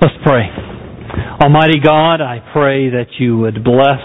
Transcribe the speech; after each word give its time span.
Let's 0.00 0.14
pray. 0.24 0.48
Almighty 1.42 1.78
God, 1.82 2.20
I 2.20 2.38
pray 2.52 2.90
that 2.90 3.06
you 3.18 3.38
would 3.38 3.62
bless 3.62 4.00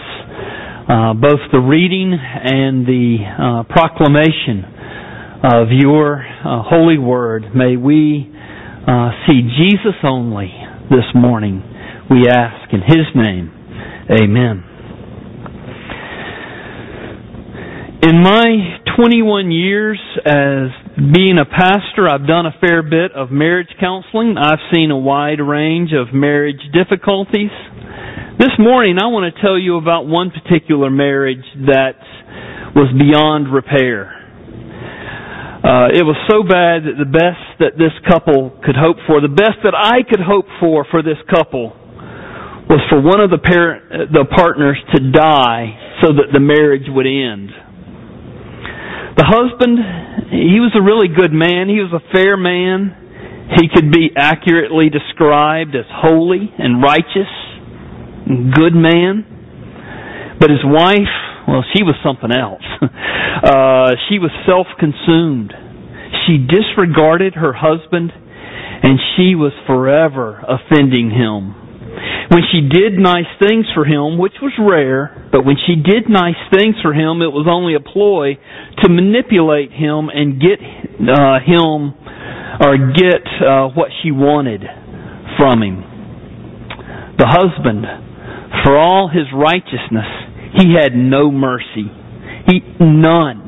uh, 0.89 1.13
both 1.13 1.39
the 1.51 1.59
reading 1.59 2.13
and 2.13 2.85
the 2.85 3.17
uh, 3.23 3.63
proclamation 3.71 4.65
of 5.43 5.67
your 5.71 6.19
uh, 6.19 6.63
holy 6.63 6.97
word. 6.97 7.55
May 7.55 7.77
we 7.77 8.29
uh, 8.87 9.11
see 9.27 9.41
Jesus 9.57 9.95
only 10.03 10.51
this 10.89 11.05
morning. 11.15 11.63
We 12.09 12.27
ask 12.27 12.73
in 12.73 12.81
His 12.81 13.07
name. 13.15 13.51
Amen. 14.11 14.63
In 18.03 18.21
my 18.21 18.77
21 18.97 19.51
years 19.51 19.99
as 20.25 20.86
being 20.97 21.37
a 21.37 21.45
pastor, 21.45 22.09
I've 22.09 22.25
done 22.25 22.47
a 22.47 22.55
fair 22.59 22.81
bit 22.81 23.11
of 23.13 23.29
marriage 23.29 23.69
counseling. 23.79 24.33
I've 24.35 24.57
seen 24.73 24.89
a 24.89 24.97
wide 24.97 25.37
range 25.39 25.91
of 25.93 26.11
marriage 26.11 26.57
difficulties. 26.73 27.53
This 28.39 28.49
morning, 28.57 28.97
I 28.97 29.05
want 29.05 29.29
to 29.29 29.41
tell 29.41 29.59
you 29.59 29.77
about 29.77 30.07
one 30.09 30.31
particular 30.33 30.89
marriage 30.89 31.45
that 31.69 32.01
was 32.73 32.89
beyond 32.97 33.53
repair. 33.53 34.09
Uh, 35.61 35.93
it 35.93 36.01
was 36.01 36.17
so 36.25 36.41
bad 36.41 36.89
that 36.89 36.97
the 36.97 37.05
best 37.05 37.45
that 37.61 37.77
this 37.77 37.93
couple 38.09 38.57
could 38.65 38.75
hope 38.77 38.97
for, 39.05 39.21
the 39.21 39.29
best 39.29 39.61
that 39.61 39.77
I 39.77 40.01
could 40.01 40.21
hope 40.21 40.45
for 40.59 40.81
for 40.89 41.03
this 41.03 41.17
couple, 41.29 41.77
was 42.73 42.81
for 42.89 42.97
one 43.01 43.21
of 43.21 43.29
the 43.29 43.37
parent, 43.37 44.09
the 44.13 44.25
partners 44.33 44.81
to 44.95 45.11
die 45.11 45.77
so 46.01 46.09
that 46.09 46.33
the 46.33 46.39
marriage 46.41 46.89
would 46.89 47.05
end. 47.05 47.66
The 49.17 49.25
husband, 49.25 49.81
he 50.29 50.61
was 50.61 50.77
a 50.77 50.81
really 50.81 51.09
good 51.09 51.33
man. 51.33 51.65
He 51.69 51.81
was 51.81 51.89
a 51.89 52.05
fair 52.13 52.37
man. 52.37 53.49
He 53.57 53.65
could 53.65 53.91
be 53.91 54.13
accurately 54.15 54.93
described 54.93 55.73
as 55.73 55.89
holy 55.89 56.53
and 56.59 56.83
righteous, 56.83 57.31
and 58.29 58.53
good 58.53 58.77
man. 58.77 60.37
But 60.39 60.51
his 60.51 60.61
wife, 60.63 61.09
well, 61.47 61.65
she 61.73 61.81
was 61.81 61.95
something 62.05 62.29
else. 62.29 62.61
uh, 62.77 63.97
she 64.05 64.21
was 64.21 64.29
self-consumed. 64.45 65.49
She 66.27 66.37
disregarded 66.37 67.33
her 67.41 67.57
husband, 67.57 68.13
and 68.13 68.99
she 69.17 69.33
was 69.33 69.51
forever 69.65 70.45
offending 70.45 71.09
him. 71.09 71.66
When 72.29 72.43
she 72.51 72.59
did 72.59 72.99
nice 72.99 73.29
things 73.39 73.65
for 73.73 73.85
him, 73.85 74.17
which 74.17 74.35
was 74.41 74.51
rare, 74.59 75.29
but 75.31 75.45
when 75.45 75.55
she 75.65 75.75
did 75.75 76.09
nice 76.09 76.35
things 76.51 76.75
for 76.81 76.91
him, 76.91 77.21
it 77.23 77.31
was 77.31 77.47
only 77.49 77.73
a 77.73 77.79
ploy 77.79 78.35
to 78.83 78.89
manipulate 78.89 79.71
him 79.71 80.11
and 80.11 80.35
get 80.35 80.59
uh, 80.59 81.39
him 81.39 81.95
or 82.59 82.91
get 82.91 83.23
uh, 83.39 83.71
what 83.71 83.95
she 84.03 84.11
wanted 84.11 84.59
from 85.39 85.63
him. 85.63 85.79
The 87.15 87.27
husband, 87.31 87.87
for 88.65 88.75
all 88.75 89.07
his 89.07 89.31
righteousness, 89.31 90.11
he 90.59 90.75
had 90.75 90.91
no 90.95 91.31
mercy. 91.31 91.87
He 92.47 92.59
none. 92.79 93.47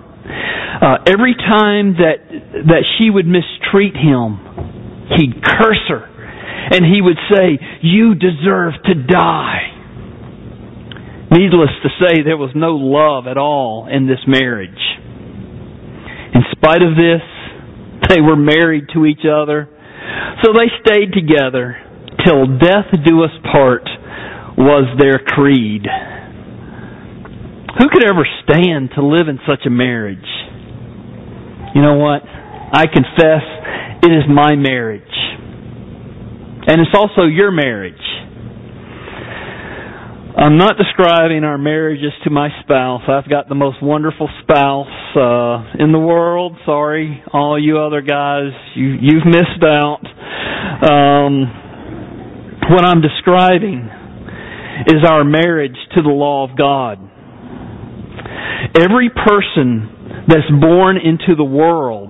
Uh, 0.81 1.03
every 1.05 1.35
time 1.35 1.99
that 1.99 2.23
that 2.71 2.83
she 2.97 3.09
would 3.09 3.27
mistreat 3.27 3.95
him, 3.95 4.39
he'd 5.17 5.43
curse 5.43 5.83
her 5.89 6.08
and 6.71 6.85
he 6.85 7.01
would 7.01 7.17
say, 7.31 7.59
You 7.81 8.15
deserve 8.15 8.73
to 8.85 8.93
die. 8.95 9.75
Needless 11.31 11.69
to 11.83 11.89
say, 12.01 12.23
there 12.23 12.37
was 12.37 12.51
no 12.55 12.73
love 12.73 13.27
at 13.27 13.37
all 13.37 13.87
in 13.91 14.07
this 14.07 14.19
marriage. 14.25 14.81
In 16.33 16.41
spite 16.51 16.81
of 16.81 16.97
this, 16.97 17.21
they 18.09 18.19
were 18.19 18.35
married 18.35 18.85
to 18.93 19.05
each 19.05 19.21
other. 19.29 19.69
So 20.43 20.53
they 20.53 20.73
stayed 20.81 21.13
together 21.13 21.77
till 22.25 22.57
death 22.57 22.89
do 23.05 23.23
us 23.23 23.31
part 23.51 23.83
was 24.57 24.89
their 24.99 25.19
creed. 25.19 25.85
Who 27.77 27.87
could 27.93 28.03
ever 28.03 28.25
stand 28.43 28.89
to 28.95 29.05
live 29.05 29.27
in 29.27 29.39
such 29.47 29.65
a 29.65 29.69
marriage? 29.69 30.17
You 31.75 31.81
know 31.81 31.95
what? 31.95 32.23
I 32.25 32.85
confess 32.87 33.45
it 34.01 34.11
is 34.11 34.23
my 34.27 34.55
marriage. 34.55 35.03
And 36.69 36.81
it's 36.81 36.93
also 36.93 37.23
your 37.23 37.49
marriage. 37.49 37.95
I'm 40.37 40.55
not 40.55 40.77
describing 40.77 41.43
our 41.43 41.57
marriages 41.57 42.11
to 42.25 42.29
my 42.29 42.49
spouse. 42.61 43.01
I've 43.07 43.27
got 43.27 43.49
the 43.49 43.55
most 43.55 43.81
wonderful 43.81 44.29
spouse 44.43 44.85
uh, 45.15 45.83
in 45.83 45.91
the 45.91 45.97
world. 45.97 46.55
Sorry, 46.67 47.23
all 47.33 47.59
you 47.59 47.79
other 47.79 48.01
guys, 48.01 48.51
you 48.75 48.95
you've 49.01 49.25
missed 49.25 49.63
out. 49.63 50.01
Um, 50.87 51.41
what 52.69 52.85
I'm 52.85 53.01
describing 53.01 53.89
is 54.85 55.03
our 55.09 55.23
marriage 55.23 55.75
to 55.95 56.03
the 56.03 56.09
law 56.09 56.47
of 56.47 56.55
God. 56.55 56.99
Every 58.79 59.09
person 59.09 60.25
that's 60.27 60.51
born 60.61 60.97
into 60.97 61.35
the 61.35 61.43
world 61.43 62.09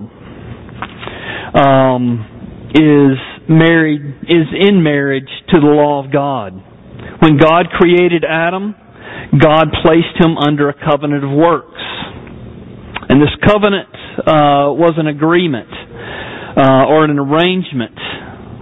um, 1.54 2.70
is 2.74 3.29
married 3.50 4.00
is 4.30 4.46
in 4.54 4.82
marriage 4.82 5.28
to 5.50 5.58
the 5.58 5.66
law 5.66 6.02
of 6.04 6.12
God. 6.12 6.54
When 7.18 7.36
God 7.36 7.66
created 7.74 8.24
Adam, 8.24 8.74
God 9.36 9.66
placed 9.82 10.14
him 10.18 10.38
under 10.38 10.68
a 10.70 10.74
covenant 10.74 11.24
of 11.24 11.30
works. 11.30 11.82
And 13.10 13.20
this 13.20 13.34
covenant 13.44 13.90
uh, 14.22 14.70
was 14.70 14.94
an 14.96 15.08
agreement 15.08 15.68
uh, 16.56 16.86
or 16.86 17.04
an 17.04 17.18
arrangement. 17.18 17.98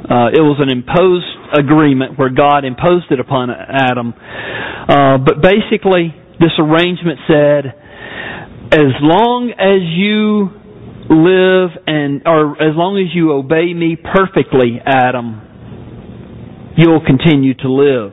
Uh, 0.09 0.33
it 0.33 0.41
was 0.41 0.57
an 0.59 0.73
imposed 0.73 1.29
agreement 1.53 2.19
where 2.19 2.31
God 2.31 2.65
imposed 2.65 3.13
it 3.13 3.21
upon 3.21 3.51
Adam. 3.51 4.15
Uh, 4.17 5.19
but 5.21 5.45
basically, 5.45 6.17
this 6.41 6.57
arrangement 6.59 7.21
said, 7.29 7.77
as 8.73 8.97
long 9.05 9.53
as 9.53 9.85
you 9.85 10.58
live 11.11 11.71
and 11.87 12.23
or 12.27 12.53
as 12.61 12.77
long 12.77 12.99
as 12.99 13.15
you 13.15 13.33
obey 13.33 13.73
me 13.73 13.97
perfectly, 13.97 14.81
Adam, 14.85 15.41
you'll 16.77 17.05
continue 17.05 17.55
to 17.55 17.69
live. 17.69 18.13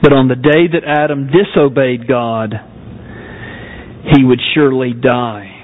But 0.00 0.12
on 0.12 0.28
the 0.28 0.36
day 0.36 0.70
that 0.70 0.86
Adam 0.86 1.28
disobeyed 1.28 2.06
God, 2.06 2.54
he 4.14 4.24
would 4.24 4.40
surely 4.54 4.92
die. 4.94 5.54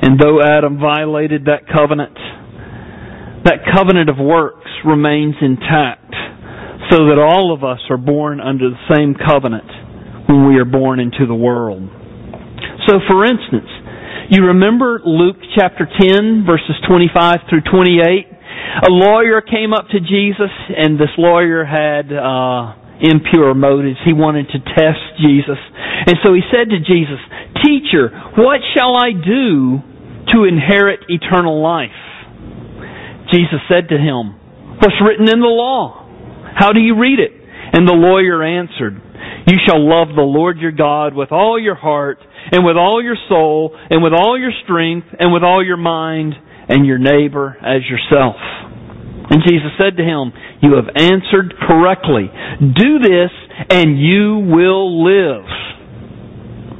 And 0.00 0.18
though 0.18 0.40
Adam 0.40 0.80
violated 0.80 1.44
that 1.46 1.68
covenant, 1.68 2.16
that 3.44 3.60
covenant 3.74 4.08
of 4.08 4.16
works 4.18 4.70
remains 4.84 5.34
intact 5.40 6.14
so 6.90 7.12
that 7.12 7.18
all 7.20 7.52
of 7.52 7.62
us 7.62 7.80
are 7.90 7.98
born 7.98 8.40
under 8.40 8.70
the 8.70 8.94
same 8.96 9.14
covenant 9.14 9.68
when 10.28 10.48
we 10.48 10.56
are 10.56 10.64
born 10.64 11.00
into 11.00 11.26
the 11.26 11.34
world. 11.34 11.82
So 12.88 13.00
for 13.06 13.24
instance, 13.24 13.68
you 14.30 14.44
remember 14.52 15.00
Luke 15.04 15.36
chapter 15.56 15.88
10, 15.88 16.44
verses 16.46 16.76
25 16.86 17.48
through 17.48 17.62
28? 17.64 18.26
A 18.84 18.90
lawyer 18.90 19.40
came 19.40 19.72
up 19.72 19.88
to 19.88 20.00
Jesus, 20.00 20.52
and 20.68 21.00
this 21.00 21.12
lawyer 21.16 21.64
had 21.64 22.12
uh, 22.12 22.76
impure 23.00 23.54
motives. 23.54 23.96
He 24.04 24.12
wanted 24.12 24.48
to 24.52 24.58
test 24.60 25.00
Jesus. 25.24 25.56
And 26.06 26.16
so 26.22 26.34
he 26.34 26.42
said 26.52 26.68
to 26.70 26.78
Jesus, 26.78 27.20
Teacher, 27.64 28.12
what 28.36 28.60
shall 28.76 28.96
I 28.96 29.16
do 29.16 29.80
to 30.36 30.44
inherit 30.44 31.08
eternal 31.08 31.62
life? 31.62 31.96
Jesus 33.32 33.64
said 33.68 33.88
to 33.88 33.96
him, 33.96 34.36
What's 34.76 35.00
written 35.00 35.28
in 35.28 35.40
the 35.40 35.48
law? 35.48 36.04
How 36.54 36.72
do 36.72 36.80
you 36.80 36.98
read 36.98 37.18
it? 37.18 37.32
And 37.72 37.88
the 37.88 37.96
lawyer 37.96 38.42
answered, 38.44 39.00
You 39.46 39.56
shall 39.66 39.80
love 39.80 40.08
the 40.14 40.22
Lord 40.22 40.58
your 40.58 40.72
God 40.72 41.14
with 41.14 41.32
all 41.32 41.58
your 41.58 41.74
heart 41.74 42.18
and 42.52 42.64
with 42.64 42.76
all 42.76 43.02
your 43.02 43.16
soul, 43.28 43.76
and 43.90 44.02
with 44.02 44.12
all 44.12 44.38
your 44.38 44.52
strength, 44.64 45.06
and 45.18 45.32
with 45.32 45.42
all 45.42 45.64
your 45.64 45.76
mind, 45.76 46.34
and 46.68 46.86
your 46.86 46.98
neighbor 46.98 47.56
as 47.60 47.82
yourself. 47.88 48.36
And 49.30 49.42
Jesus 49.46 49.72
said 49.76 49.96
to 49.96 50.04
him, 50.04 50.32
You 50.62 50.76
have 50.76 50.88
answered 50.96 51.54
correctly. 51.60 52.30
Do 52.60 52.98
this, 52.98 53.30
and 53.70 54.00
you 54.00 54.38
will 54.48 55.04
live. 55.04 55.44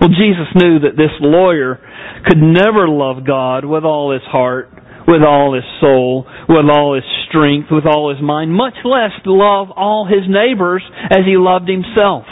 Well, 0.00 0.11
Jesus 0.11 0.49
knew 0.55 0.81
that 0.81 0.97
this 0.97 1.12
lawyer 1.20 1.81
could 2.26 2.38
never 2.38 2.88
love 2.88 3.26
God 3.26 3.65
with 3.65 3.85
all 3.85 4.12
his 4.12 4.23
heart, 4.23 4.70
with 5.06 5.23
all 5.23 5.55
his 5.55 5.65
soul, 5.81 6.26
with 6.49 6.67
all 6.70 6.94
his 6.94 7.05
strength, 7.29 7.69
with 7.70 7.85
all 7.85 8.15
his 8.15 8.23
mind, 8.23 8.53
much 8.53 8.76
less 8.85 9.12
love 9.26 9.69
all 9.75 10.06
his 10.06 10.25
neighbors 10.29 10.82
as 11.11 11.25
he 11.26 11.37
loved 11.37 11.69
himself. 11.69 12.25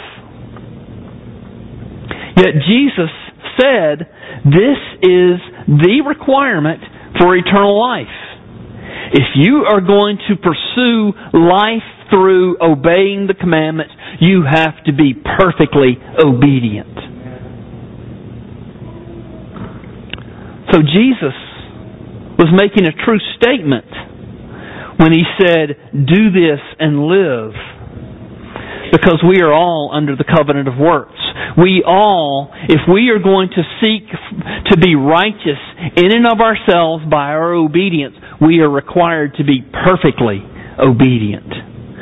Yet 2.37 2.61
Jesus 2.65 3.09
said, 3.59 4.07
this 4.45 4.79
is 5.01 5.37
the 5.67 6.03
requirement 6.05 6.81
for 7.19 7.35
eternal 7.35 7.79
life. 7.79 8.07
If 9.13 9.35
you 9.35 9.65
are 9.67 9.81
going 9.81 10.17
to 10.29 10.35
pursue 10.35 11.13
life 11.33 11.85
through 12.09 12.57
obeying 12.61 13.27
the 13.27 13.33
commandments, 13.33 13.93
you 14.19 14.43
have 14.49 14.83
to 14.85 14.93
be 14.93 15.13
perfectly 15.13 15.97
obedient. 16.19 16.95
So 20.71 20.79
Jesus 20.81 21.35
was 22.37 22.49
making 22.51 22.85
a 22.85 22.91
true 23.05 23.19
statement 23.37 23.87
when 24.97 25.13
he 25.13 25.23
said, 25.39 25.77
Do 25.93 26.31
this 26.31 26.59
and 26.79 27.07
live. 27.07 27.53
Because 28.91 29.23
we 29.27 29.41
are 29.41 29.51
all 29.51 29.91
under 29.93 30.15
the 30.15 30.23
covenant 30.23 30.67
of 30.67 30.77
works. 30.77 31.19
We 31.57 31.83
all, 31.85 32.51
if 32.69 32.81
we 32.91 33.09
are 33.09 33.19
going 33.19 33.49
to 33.49 33.63
seek 33.81 34.07
to 34.71 34.77
be 34.77 34.95
righteous 34.95 35.59
in 35.95 36.11
and 36.11 36.25
of 36.27 36.39
ourselves 36.39 37.03
by 37.09 37.33
our 37.35 37.53
obedience, 37.53 38.15
we 38.41 38.59
are 38.59 38.69
required 38.69 39.35
to 39.37 39.43
be 39.43 39.61
perfectly 39.61 40.39
obedient. 40.79 41.49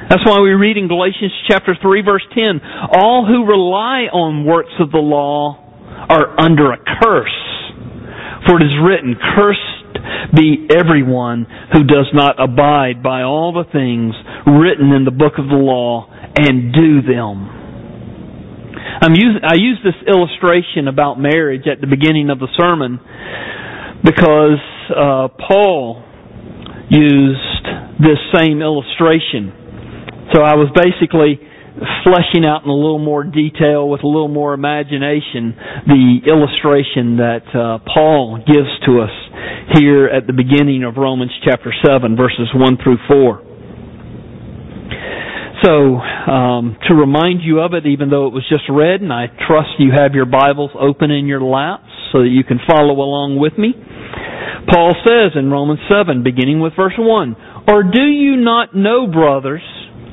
That's 0.10 0.22
why 0.26 0.40
we 0.40 0.52
read 0.52 0.78
in 0.78 0.88
Galatians 0.88 1.32
chapter 1.50 1.76
3 1.82 2.02
verse 2.04 2.26
10, 2.36 2.62
all 2.94 3.26
who 3.26 3.46
rely 3.50 4.06
on 4.14 4.46
works 4.46 4.74
of 4.80 4.92
the 4.92 5.02
law 5.02 5.58
are 6.10 6.40
under 6.40 6.72
a 6.72 6.78
curse. 6.78 7.40
For 8.46 8.62
it 8.62 8.66
is 8.66 8.78
written, 8.78 9.16
cursed 9.36 9.75
be 10.34 10.68
everyone 10.72 11.46
who 11.74 11.84
does 11.84 12.08
not 12.14 12.42
abide 12.42 13.04
by 13.04 13.22
all 13.24 13.52
the 13.54 13.66
things 13.72 14.14
written 14.48 14.92
in 14.92 15.06
the 15.06 15.12
book 15.12 15.34
of 15.38 15.48
the 15.48 15.56
law 15.60 16.08
and 16.36 16.74
do 16.74 17.02
them. 17.02 17.52
Using, 19.14 19.42
I 19.48 19.56
use 19.56 19.80
this 19.84 19.96
illustration 20.08 20.88
about 20.88 21.20
marriage 21.20 21.68
at 21.72 21.80
the 21.80 21.88
beginning 21.88 22.30
of 22.30 22.40
the 22.40 22.48
sermon 22.60 23.00
because 24.04 24.60
uh, 24.90 25.28
Paul 25.48 26.04
used 26.90 27.66
this 28.00 28.18
same 28.34 28.62
illustration 28.62 29.66
so 30.34 30.42
I 30.42 30.56
was 30.58 30.68
basically 30.74 31.38
fleshing 32.04 32.46
out 32.46 32.64
in 32.64 32.70
a 32.70 32.76
little 32.76 33.04
more 33.04 33.24
detail 33.24 33.90
with 33.90 34.04
a 34.04 34.08
little 34.08 34.32
more 34.32 34.54
imagination 34.54 35.56
the 35.88 36.24
illustration 36.24 37.18
that 37.18 37.46
uh, 37.52 37.80
Paul 37.84 38.40
gives 38.48 38.72
to 38.88 39.02
us 39.02 39.12
here 39.76 40.08
at 40.08 40.28
the 40.28 40.34
beginning 40.34 40.84
of 40.84 40.96
Romans 40.96 41.32
chapter 41.44 41.74
7 41.86 42.16
verses 42.16 42.48
1 42.54 42.78
through 42.84 42.98
4. 43.08 43.42
So, 45.64 45.98
um, 45.98 46.78
to 46.88 46.94
remind 46.94 47.42
you 47.42 47.60
of 47.62 47.74
it, 47.74 47.88
even 47.88 48.10
though 48.10 48.28
it 48.28 48.34
was 48.34 48.46
just 48.50 48.64
read, 48.70 49.02
and 49.02 49.12
I 49.12 49.28
trust 49.48 49.80
you 49.80 49.92
have 49.96 50.14
your 50.14 50.26
Bibles 50.26 50.72
open 50.80 51.12
in 51.12 51.26
your 51.26 51.42
laps 51.42 51.90
so 52.12 52.20
that 52.22 52.30
you 52.30 52.44
can 52.44 52.60
follow 52.68 52.94
along 52.94 53.40
with 53.40 53.58
me, 53.58 53.74
Paul 54.70 54.94
says 55.08 55.32
in 55.36 55.50
Romans 55.50 55.80
7, 55.90 56.24
beginning 56.24 56.60
with 56.60 56.74
verse 56.76 56.94
1, 56.98 57.36
Or 57.68 57.84
do 57.84 58.04
you 58.04 58.36
not 58.38 58.76
know, 58.76 59.08
brothers, 59.08 59.64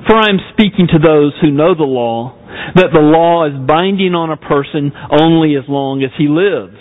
for 0.06 0.16
I 0.16 0.28
am 0.30 0.40
speaking 0.52 0.88
to 0.92 0.98
those 0.98 1.32
who 1.40 1.50
know 1.50 1.74
the 1.74 1.88
law, 1.88 2.36
that 2.74 2.92
the 2.92 3.00
law 3.00 3.46
is 3.46 3.66
binding 3.66 4.14
on 4.14 4.30
a 4.30 4.36
person 4.36 4.92
only 5.10 5.56
as 5.56 5.64
long 5.68 6.02
as 6.02 6.10
he 6.18 6.28
lives. 6.28 6.78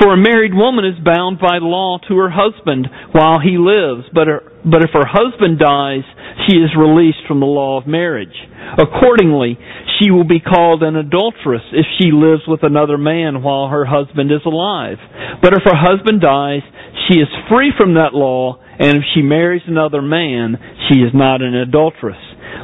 For 0.00 0.14
a 0.14 0.16
married 0.16 0.54
woman 0.54 0.84
is 0.86 0.98
bound 1.04 1.38
by 1.38 1.58
law 1.58 1.98
to 2.08 2.16
her 2.18 2.30
husband 2.30 2.88
while 3.12 3.38
he 3.38 3.58
lives, 3.58 4.06
but, 4.14 4.26
her, 4.26 4.42
but 4.64 4.82
if 4.82 4.90
her 4.94 5.06
husband 5.06 5.58
dies, 5.58 6.06
she 6.46 6.56
is 6.56 6.70
released 6.78 7.26
from 7.26 7.40
the 7.40 7.50
law 7.50 7.78
of 7.78 7.86
marriage. 7.86 8.34
Accordingly, 8.78 9.58
she 9.98 10.10
will 10.10 10.26
be 10.26 10.40
called 10.40 10.82
an 10.82 10.96
adulteress 10.96 11.62
if 11.72 11.86
she 11.98 12.10
lives 12.10 12.42
with 12.46 12.62
another 12.62 12.96
man 12.96 13.42
while 13.42 13.68
her 13.68 13.84
husband 13.84 14.30
is 14.30 14.42
alive. 14.46 14.98
But 15.42 15.52
if 15.52 15.62
her 15.64 15.76
husband 15.76 16.20
dies, 16.20 16.62
she 17.08 17.18
is 17.18 17.28
free 17.50 17.72
from 17.76 17.94
that 17.94 18.14
law, 18.14 18.58
and 18.78 18.98
if 18.98 19.04
she 19.14 19.22
marries 19.22 19.62
another 19.66 20.00
man, 20.00 20.56
she 20.88 21.00
is 21.00 21.12
not 21.12 21.42
an 21.42 21.54
adulteress. 21.54 22.22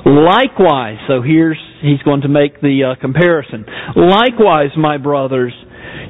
Likewise, 0.09 0.97
so 1.07 1.21
here's, 1.21 1.59
he's 1.83 2.01
going 2.03 2.23
to 2.23 2.29
make 2.29 2.63
the 2.63 2.95
uh, 2.97 3.01
comparison. 3.01 3.67
Likewise, 3.95 4.71
my 4.77 4.97
brothers, 4.97 5.53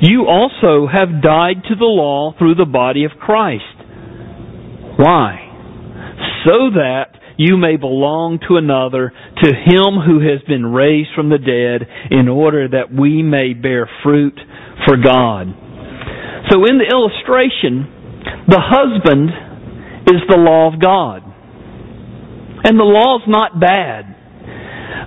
you 0.01 0.27
also 0.29 0.87
have 0.87 1.21
died 1.21 1.65
to 1.69 1.75
the 1.75 1.85
law 1.85 2.33
through 2.39 2.55
the 2.55 2.65
body 2.65 3.05
of 3.05 3.11
Christ. 3.19 3.65
Why? 4.97 5.45
So 6.47 6.71
that 6.79 7.19
you 7.37 7.57
may 7.57 7.77
belong 7.77 8.39
to 8.49 8.57
another, 8.57 9.13
to 9.43 9.49
him 9.49 9.99
who 10.07 10.21
has 10.21 10.43
been 10.47 10.67
raised 10.67 11.11
from 11.15 11.29
the 11.29 11.39
dead, 11.39 11.89
in 12.11 12.29
order 12.29 12.69
that 12.69 12.93
we 12.93 13.23
may 13.23 13.53
bear 13.53 13.89
fruit 14.03 14.39
for 14.87 14.97
God. 14.97 15.47
So 16.51 16.65
in 16.67 16.79
the 16.79 16.89
illustration, 16.91 17.87
the 18.47 18.63
husband 18.63 19.31
is 20.07 20.23
the 20.29 20.39
law 20.39 20.73
of 20.73 20.81
God. 20.81 21.23
And 22.69 22.79
the 22.79 22.85
law's 22.85 23.25
not 23.25 23.57
bad. 23.59 24.05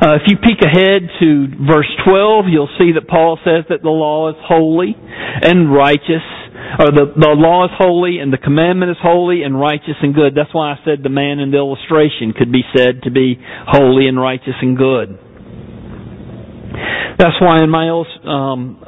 Uh, 0.01 0.17
if 0.17 0.25
you 0.25 0.37
peek 0.41 0.57
ahead 0.65 1.05
to 1.21 1.45
verse 1.61 1.89
12, 2.09 2.45
you'll 2.49 2.73
see 2.81 2.97
that 2.97 3.05
Paul 3.05 3.37
says 3.45 3.69
that 3.69 3.85
the 3.85 3.93
law 3.93 4.33
is 4.33 4.35
holy 4.41 4.97
and 4.97 5.71
righteous. 5.71 6.25
Or 6.81 6.89
the, 6.89 7.13
the 7.13 7.37
law 7.37 7.65
is 7.65 7.71
holy 7.77 8.17
and 8.17 8.33
the 8.33 8.41
commandment 8.41 8.89
is 8.89 8.97
holy 8.97 9.43
and 9.43 9.53
righteous 9.53 9.93
and 10.01 10.15
good. 10.15 10.33
That's 10.33 10.49
why 10.53 10.73
I 10.73 10.81
said 10.83 11.03
the 11.03 11.13
man 11.13 11.37
in 11.37 11.51
the 11.51 11.57
illustration 11.57 12.33
could 12.33 12.51
be 12.51 12.65
said 12.75 13.03
to 13.03 13.11
be 13.11 13.37
holy 13.69 14.07
and 14.07 14.19
righteous 14.19 14.57
and 14.61 14.75
good. 14.75 15.19
That's 17.21 17.37
why 17.37 17.61
in 17.61 17.69
my 17.69 17.85
um, 18.25 18.81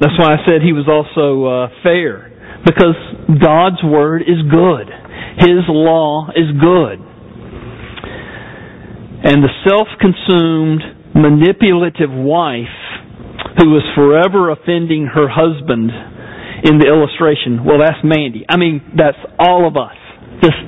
that's 0.00 0.16
why 0.16 0.32
I 0.32 0.46
said 0.48 0.64
he 0.64 0.72
was 0.72 0.88
also 0.88 1.44
uh, 1.44 1.68
fair 1.82 2.32
because 2.64 2.96
God's 3.42 3.82
word 3.84 4.22
is 4.22 4.40
good. 4.48 4.88
His 5.38 5.64
law 5.68 6.28
is 6.34 6.50
good. 6.60 6.98
And 9.24 9.42
the 9.42 9.50
self-consumed, 9.66 11.14
manipulative 11.14 12.10
wife 12.10 12.74
who 13.58 13.76
is 13.76 13.82
forever 13.94 14.50
offending 14.50 15.06
her 15.12 15.28
husband 15.28 15.90
in 16.64 16.78
the 16.78 16.86
illustration, 16.86 17.64
well, 17.64 17.78
that's 17.78 18.02
Mandy. 18.02 18.44
I 18.48 18.56
mean, 18.56 18.82
that's 18.96 19.18
all 19.38 19.66
of 19.66 19.76
us. 19.76 19.96
Just 20.42 20.58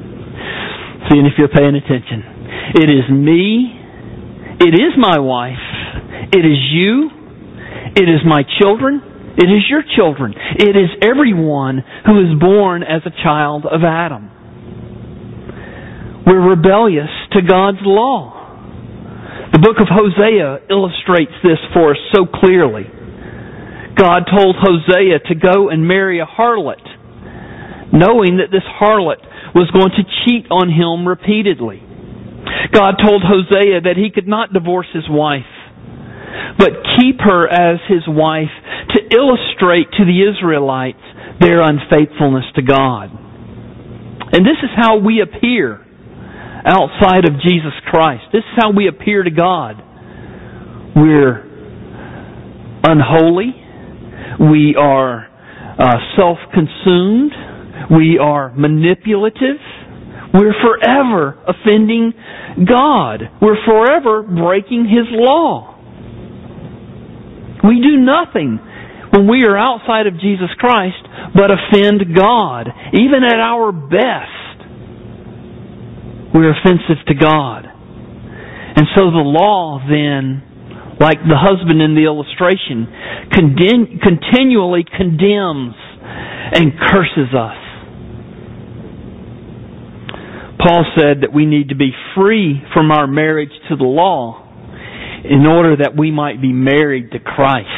seeing 1.11 1.27
if 1.27 1.35
you're 1.39 1.49
paying 1.49 1.75
attention. 1.75 2.23
It 2.75 2.91
is 2.91 3.11
me. 3.11 3.75
It 4.61 4.75
is 4.75 4.95
my 4.99 5.19
wife. 5.19 5.63
It 6.33 6.45
is 6.45 6.59
you. 6.71 7.11
It 7.97 8.09
is 8.09 8.21
my 8.27 8.43
children. 8.61 9.03
It 9.37 9.47
is 9.47 9.67
your 9.69 9.83
children. 9.97 10.35
It 10.59 10.77
is 10.77 10.91
everyone 11.03 11.83
who 12.07 12.21
is 12.21 12.39
born 12.39 12.83
as 12.83 13.03
a 13.07 13.11
child 13.23 13.65
of 13.67 13.83
Adam. 13.85 14.31
We're 16.31 16.55
rebellious 16.55 17.11
to 17.33 17.43
God's 17.43 17.83
law. 17.83 18.31
The 19.51 19.59
book 19.59 19.83
of 19.83 19.91
Hosea 19.91 20.71
illustrates 20.71 21.35
this 21.43 21.59
for 21.75 21.91
us 21.91 21.99
so 22.15 22.23
clearly. 22.23 22.87
God 23.99 24.31
told 24.31 24.55
Hosea 24.55 25.27
to 25.27 25.35
go 25.35 25.71
and 25.71 25.89
marry 25.89 26.21
a 26.21 26.31
harlot, 26.31 26.87
knowing 27.91 28.39
that 28.39 28.55
this 28.55 28.63
harlot 28.63 29.19
was 29.59 29.75
going 29.75 29.91
to 29.91 30.07
cheat 30.23 30.47
on 30.55 30.71
him 30.71 31.03
repeatedly. 31.03 31.83
God 32.71 33.03
told 33.03 33.27
Hosea 33.27 33.83
that 33.91 33.99
he 33.99 34.15
could 34.15 34.29
not 34.29 34.53
divorce 34.53 34.87
his 34.95 35.11
wife, 35.11 35.51
but 36.63 36.79
keep 36.95 37.19
her 37.27 37.51
as 37.51 37.83
his 37.91 38.07
wife 38.07 38.55
to 38.95 39.03
illustrate 39.11 39.91
to 39.99 40.07
the 40.07 40.31
Israelites 40.31 41.03
their 41.43 41.59
unfaithfulness 41.59 42.47
to 42.55 42.63
God. 42.63 43.11
And 44.31 44.47
this 44.47 44.63
is 44.63 44.71
how 44.79 44.99
we 45.03 45.19
appear 45.27 45.90
outside 46.65 47.25
of 47.25 47.41
Jesus 47.43 47.73
Christ. 47.91 48.25
This 48.33 48.41
is 48.41 48.57
how 48.57 48.73
we 48.73 48.89
appear 48.89 49.23
to 49.23 49.31
God. 49.31 49.77
We're 50.97 51.47
unholy. 52.83 53.55
We 54.41 54.77
are 54.79 55.29
uh, 55.79 55.97
self 56.17 56.39
consumed. 56.53 57.33
We 57.91 58.19
are 58.19 58.53
manipulative. 58.55 59.59
We're 60.33 60.55
forever 60.63 61.39
offending 61.47 62.13
God. 62.67 63.23
We're 63.43 63.63
forever 63.65 64.23
breaking 64.23 64.85
His 64.85 65.07
law. 65.11 65.77
We 67.65 67.81
do 67.83 67.99
nothing 67.99 68.59
when 69.13 69.29
we 69.29 69.45
are 69.45 69.59
outside 69.59 70.07
of 70.07 70.15
Jesus 70.15 70.49
Christ 70.59 71.03
but 71.35 71.51
offend 71.51 72.17
God, 72.17 72.69
even 72.95 73.23
at 73.25 73.39
our 73.41 73.73
best 73.73 74.40
we're 76.35 76.51
offensive 76.51 77.05
to 77.09 77.15
God. 77.15 77.67
And 77.67 78.87
so 78.95 79.11
the 79.11 79.25
law 79.25 79.81
then, 79.89 80.43
like 81.01 81.19
the 81.27 81.37
husband 81.37 81.83
in 81.83 81.95
the 81.95 82.05
illustration, 82.05 82.87
continually 83.33 84.85
condemns 84.85 85.75
and 86.53 86.73
curses 86.79 87.35
us. 87.35 87.57
Paul 90.61 90.85
said 90.97 91.23
that 91.23 91.33
we 91.33 91.47
need 91.47 91.71
to 91.71 91.75
be 91.75 91.91
free 92.15 92.63
from 92.75 92.91
our 92.91 93.07
marriage 93.07 93.53
to 93.71 93.77
the 93.77 93.85
law 93.85 94.47
in 95.25 95.47
order 95.47 95.77
that 95.77 95.97
we 95.99 96.11
might 96.11 96.41
be 96.41 96.53
married 96.53 97.11
to 97.13 97.19
Christ. 97.19 97.69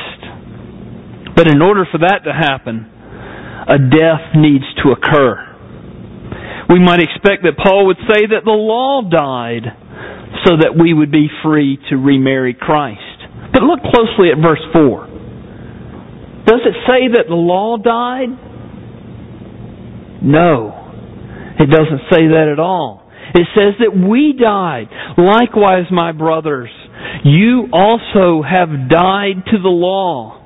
But 1.37 1.49
in 1.49 1.63
order 1.63 1.87
for 1.91 1.99
that 1.99 2.25
to 2.25 2.33
happen, 2.33 2.87
a 3.69 3.79
death 3.79 4.35
needs 4.37 4.65
to 4.83 4.91
occur. 4.91 5.49
We 6.69 6.79
might 6.79 7.01
expect 7.01 7.43
that 7.45 7.57
Paul 7.63 7.87
would 7.87 7.99
say 8.09 8.27
that 8.27 8.45
the 8.45 8.51
law 8.51 9.03
died 9.03 9.65
so 10.47 10.57
that 10.57 10.75
we 10.79 10.93
would 10.95 11.11
be 11.11 11.29
free 11.43 11.79
to 11.91 11.97
remarry 11.97 12.55
Christ. 12.55 13.01
But 13.53 13.63
look 13.63 13.81
closely 13.81 14.31
at 14.31 14.39
verse 14.39 14.63
4. 14.73 15.07
Does 16.47 16.61
it 16.67 16.75
say 16.87 17.09
that 17.15 17.27
the 17.29 17.35
law 17.35 17.77
died? 17.77 18.31
No. 20.23 20.79
It 21.59 21.71
doesn't 21.71 22.11
say 22.11 22.29
that 22.29 22.49
at 22.51 22.59
all. 22.59 23.03
It 23.35 23.47
says 23.55 23.75
that 23.79 23.95
we 23.97 24.35
died. 24.39 24.89
Likewise, 25.17 25.87
my 25.91 26.13
brothers, 26.13 26.71
you 27.25 27.69
also 27.73 28.43
have 28.43 28.89
died 28.91 29.45
to 29.51 29.59
the 29.63 29.69
law 29.69 30.41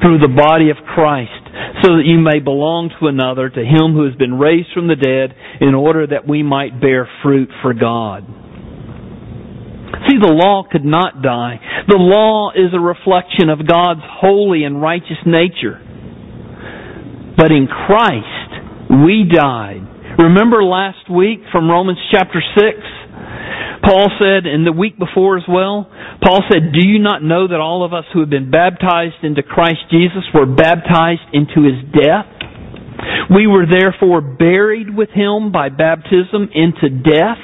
through 0.00 0.18
the 0.18 0.32
body 0.34 0.70
of 0.70 0.76
Christ, 0.94 1.39
so 1.82 1.96
that 1.96 2.04
you 2.04 2.18
may 2.18 2.40
belong 2.40 2.90
to 3.00 3.06
another, 3.06 3.48
to 3.48 3.60
him 3.60 3.94
who 3.94 4.04
has 4.04 4.14
been 4.16 4.38
raised 4.38 4.68
from 4.74 4.88
the 4.88 4.96
dead, 4.96 5.36
in 5.60 5.74
order 5.74 6.06
that 6.06 6.28
we 6.28 6.42
might 6.42 6.80
bear 6.80 7.08
fruit 7.22 7.48
for 7.62 7.72
God. 7.72 8.24
See, 10.08 10.16
the 10.20 10.32
law 10.32 10.64
could 10.70 10.84
not 10.84 11.22
die. 11.22 11.60
The 11.88 11.98
law 11.98 12.52
is 12.52 12.72
a 12.72 12.80
reflection 12.80 13.48
of 13.48 13.66
God's 13.66 14.00
holy 14.04 14.64
and 14.64 14.80
righteous 14.80 15.20
nature. 15.26 15.80
But 17.36 17.52
in 17.52 17.68
Christ, 17.68 18.50
we 19.04 19.24
died. 19.30 19.80
Remember 20.18 20.62
last 20.64 21.08
week 21.10 21.40
from 21.52 21.70
Romans 21.70 21.98
chapter 22.12 22.42
6? 22.42 22.99
Paul 23.82 24.12
said, 24.20 24.44
and 24.44 24.66
the 24.66 24.76
week 24.76 24.98
before 24.98 25.38
as 25.38 25.48
well, 25.48 25.88
Paul 26.22 26.44
said, 26.52 26.72
Do 26.72 26.86
you 26.86 26.98
not 26.98 27.22
know 27.22 27.48
that 27.48 27.60
all 27.60 27.84
of 27.84 27.94
us 27.94 28.04
who 28.12 28.20
have 28.20 28.30
been 28.30 28.50
baptized 28.50 29.22
into 29.22 29.42
Christ 29.42 29.88
Jesus 29.90 30.24
were 30.34 30.46
baptized 30.46 31.24
into 31.32 31.64
his 31.64 31.80
death? 31.92 32.28
We 33.34 33.46
were 33.46 33.64
therefore 33.64 34.20
buried 34.20 34.94
with 34.94 35.08
him 35.10 35.52
by 35.52 35.70
baptism 35.70 36.50
into 36.52 36.90
death, 36.90 37.40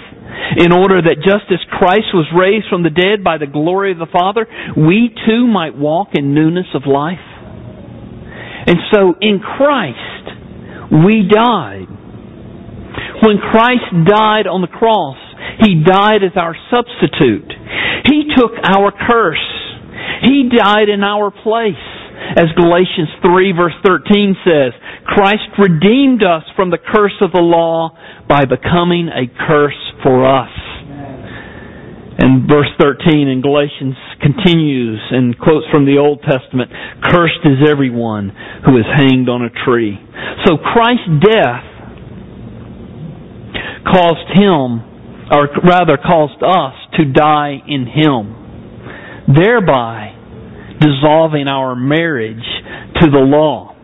in 0.58 0.72
order 0.72 1.00
that 1.00 1.24
just 1.24 1.48
as 1.50 1.64
Christ 1.70 2.12
was 2.12 2.28
raised 2.36 2.66
from 2.68 2.82
the 2.82 2.90
dead 2.90 3.24
by 3.24 3.38
the 3.38 3.46
glory 3.46 3.92
of 3.92 3.98
the 3.98 4.12
Father, 4.12 4.46
we 4.76 5.08
too 5.26 5.46
might 5.46 5.76
walk 5.76 6.08
in 6.14 6.34
newness 6.34 6.68
of 6.74 6.82
life. 6.86 7.24
And 8.66 8.76
so 8.92 9.14
in 9.20 9.40
Christ, 9.40 10.92
we 11.06 11.24
died. 11.32 11.88
When 13.24 13.38
Christ 13.38 13.88
died 14.04 14.46
on 14.46 14.60
the 14.60 14.68
cross, 14.68 15.16
He 15.60 15.82
died 15.84 16.22
as 16.22 16.36
our 16.36 16.56
substitute. 16.70 17.52
He 18.04 18.28
took 18.36 18.52
our 18.62 18.92
curse. 18.92 19.46
He 20.22 20.50
died 20.54 20.88
in 20.88 21.02
our 21.02 21.30
place. 21.30 21.74
As 22.36 22.48
Galatians 22.56 23.08
3 23.22 23.52
verse 23.52 23.76
13 23.84 24.36
says, 24.44 24.72
Christ 25.06 25.48
redeemed 25.58 26.22
us 26.22 26.42
from 26.56 26.70
the 26.70 26.78
curse 26.78 27.16
of 27.20 27.32
the 27.32 27.40
law 27.40 27.96
by 28.28 28.44
becoming 28.44 29.08
a 29.08 29.28
curse 29.46 29.78
for 30.02 30.26
us. 30.26 30.50
And 32.18 32.48
verse 32.48 32.72
13 32.80 33.28
in 33.28 33.42
Galatians 33.42 33.94
continues 34.20 35.00
and 35.10 35.38
quotes 35.38 35.66
from 35.70 35.84
the 35.84 35.98
Old 36.00 36.24
Testament, 36.24 36.72
Cursed 37.04 37.44
is 37.44 37.68
everyone 37.68 38.32
who 38.64 38.78
is 38.78 38.88
hanged 38.96 39.28
on 39.28 39.44
a 39.44 39.52
tree. 39.64 40.00
So 40.46 40.56
Christ's 40.56 41.12
death 41.20 41.64
caused 43.84 44.32
him, 44.32 44.95
or 45.30 45.48
rather 45.64 45.96
caused 45.96 46.42
us 46.42 46.74
to 46.98 47.04
die 47.12 47.58
in 47.66 47.86
him, 47.86 49.26
thereby 49.26 50.14
dissolving 50.80 51.48
our 51.48 51.74
marriage 51.74 52.44
to 53.00 53.10
the 53.10 53.18
law. 53.18 53.74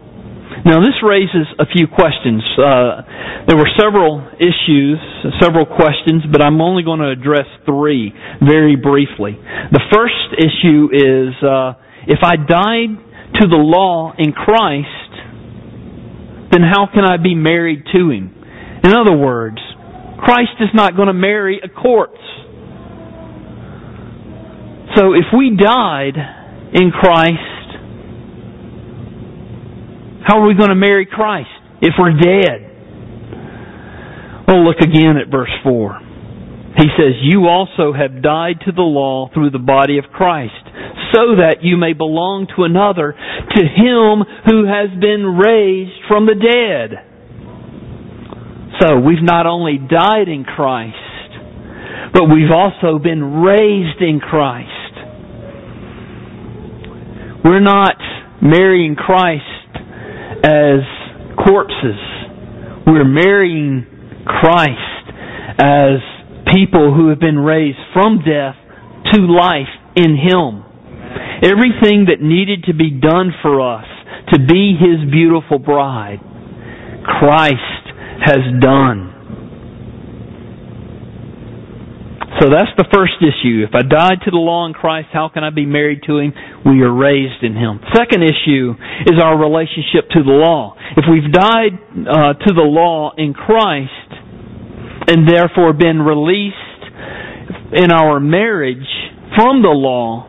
Now, 0.64 0.78
this 0.78 0.94
raises 1.02 1.48
a 1.58 1.66
few 1.66 1.88
questions. 1.88 2.44
Uh, 2.54 3.02
there 3.48 3.56
were 3.56 3.68
several 3.74 4.22
issues, 4.38 4.98
several 5.42 5.66
questions, 5.66 6.22
but 6.30 6.40
I'm 6.40 6.60
only 6.60 6.84
going 6.84 7.00
to 7.00 7.10
address 7.10 7.48
three 7.66 8.12
very 8.38 8.76
briefly. 8.76 9.34
The 9.72 9.82
first 9.90 10.38
issue 10.38 10.92
is 10.94 11.34
uh, 11.42 11.74
if 12.06 12.20
I 12.22 12.36
died 12.36 12.94
to 13.40 13.48
the 13.48 13.58
law 13.58 14.12
in 14.16 14.32
Christ, 14.32 15.10
then 16.52 16.62
how 16.62 16.86
can 16.92 17.02
I 17.02 17.16
be 17.16 17.34
married 17.34 17.84
to 17.92 18.10
Him? 18.10 18.30
In 18.84 18.92
other 18.94 19.16
words, 19.16 19.58
Christ 20.22 20.54
is 20.60 20.68
not 20.72 20.94
going 20.94 21.08
to 21.08 21.14
marry 21.14 21.60
a 21.62 21.68
corpse. 21.68 22.20
So 24.96 25.14
if 25.14 25.26
we 25.36 25.56
died 25.56 26.14
in 26.74 26.90
Christ, 26.92 27.38
how 30.24 30.40
are 30.40 30.46
we 30.46 30.54
going 30.54 30.68
to 30.68 30.76
marry 30.76 31.06
Christ 31.06 31.50
if 31.80 31.94
we're 31.98 32.12
dead? 32.12 32.70
Well, 34.46 34.64
look 34.64 34.78
again 34.80 35.16
at 35.16 35.30
verse 35.30 35.50
4. 35.64 35.98
He 36.76 36.88
says, 36.96 37.14
You 37.22 37.48
also 37.48 37.92
have 37.92 38.22
died 38.22 38.60
to 38.64 38.72
the 38.72 38.82
law 38.82 39.28
through 39.34 39.50
the 39.50 39.58
body 39.58 39.98
of 39.98 40.04
Christ, 40.12 40.64
so 41.12 41.36
that 41.36 41.58
you 41.62 41.76
may 41.76 41.92
belong 41.92 42.46
to 42.56 42.64
another, 42.64 43.12
to 43.12 43.60
him 43.60 44.24
who 44.46 44.66
has 44.66 44.88
been 45.00 45.36
raised 45.36 45.98
from 46.08 46.26
the 46.26 46.38
dead. 46.38 47.11
So, 48.82 48.98
we've 48.98 49.22
not 49.22 49.46
only 49.46 49.78
died 49.78 50.26
in 50.26 50.42
Christ, 50.42 50.96
but 52.12 52.24
we've 52.24 52.50
also 52.50 52.98
been 52.98 53.22
raised 53.22 54.00
in 54.00 54.18
Christ. 54.18 54.68
We're 57.44 57.60
not 57.60 57.94
marrying 58.42 58.96
Christ 58.96 59.44
as 60.42 60.82
corpses. 61.38 62.02
We're 62.84 63.04
marrying 63.06 63.86
Christ 64.26 65.06
as 65.60 66.02
people 66.52 66.92
who 66.92 67.10
have 67.10 67.20
been 67.20 67.38
raised 67.38 67.78
from 67.92 68.18
death 68.18 68.56
to 69.14 69.20
life 69.22 69.70
in 69.94 70.16
Him. 70.16 70.64
Everything 71.44 72.06
that 72.10 72.20
needed 72.20 72.64
to 72.64 72.74
be 72.74 72.90
done 72.90 73.30
for 73.42 73.60
us 73.60 73.86
to 74.32 74.40
be 74.40 74.74
His 74.74 75.08
beautiful 75.08 75.60
bride, 75.60 76.18
Christ 77.20 77.71
has 78.24 78.42
done. 78.60 79.12
So 82.40 82.48
that's 82.50 82.74
the 82.76 82.88
first 82.90 83.20
issue. 83.20 83.62
If 83.62 83.74
I 83.74 83.82
died 83.86 84.24
to 84.24 84.30
the 84.30 84.40
law 84.40 84.66
in 84.66 84.72
Christ, 84.72 85.08
how 85.12 85.28
can 85.28 85.44
I 85.44 85.50
be 85.50 85.66
married 85.66 86.02
to 86.06 86.18
Him? 86.18 86.32
We 86.64 86.80
are 86.82 86.92
raised 86.92 87.42
in 87.42 87.54
Him. 87.54 87.78
Second 87.94 88.22
issue 88.22 88.74
is 89.06 89.20
our 89.22 89.38
relationship 89.38 90.08
to 90.16 90.24
the 90.24 90.32
law. 90.32 90.74
If 90.96 91.04
we've 91.06 91.30
died 91.30 91.78
uh, 91.78 92.34
to 92.34 92.50
the 92.54 92.66
law 92.66 93.12
in 93.16 93.34
Christ 93.34 94.10
and 95.06 95.28
therefore 95.28 95.72
been 95.72 96.00
released 96.00 96.56
in 97.74 97.92
our 97.92 98.18
marriage 98.18 98.90
from 99.36 99.62
the 99.62 99.70
law, 99.70 100.26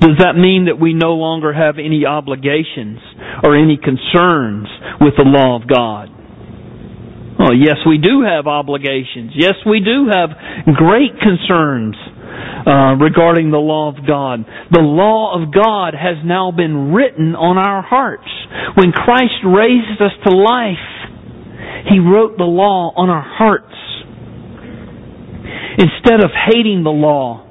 does 0.00 0.18
that 0.18 0.34
mean 0.34 0.66
that 0.66 0.80
we 0.80 0.94
no 0.94 1.14
longer 1.14 1.52
have 1.52 1.78
any 1.78 2.04
obligations 2.06 2.98
or 3.44 3.54
any 3.54 3.76
concerns 3.76 4.66
with 5.00 5.14
the 5.16 5.28
law 5.28 5.60
of 5.60 5.68
God? 5.68 6.21
Oh, 7.42 7.50
yes, 7.50 7.82
we 7.88 7.98
do 7.98 8.22
have 8.22 8.46
obligations. 8.46 9.32
Yes, 9.34 9.54
we 9.66 9.80
do 9.80 10.06
have 10.14 10.30
great 10.78 11.10
concerns 11.18 11.96
uh, 12.62 12.94
regarding 13.02 13.50
the 13.50 13.58
law 13.58 13.88
of 13.90 14.06
God. 14.06 14.46
The 14.70 14.78
law 14.78 15.34
of 15.34 15.52
God 15.52 15.94
has 15.98 16.22
now 16.24 16.52
been 16.52 16.92
written 16.92 17.34
on 17.34 17.58
our 17.58 17.82
hearts. 17.82 18.30
When 18.78 18.92
Christ 18.92 19.42
raised 19.42 19.98
us 19.98 20.14
to 20.22 20.30
life, 20.30 20.86
He 21.90 21.98
wrote 21.98 22.38
the 22.38 22.46
law 22.46 22.94
on 22.94 23.10
our 23.10 23.26
hearts. 23.26 23.74
Instead 25.82 26.22
of 26.22 26.30
hating 26.30 26.84
the 26.84 26.94
law, 26.94 27.42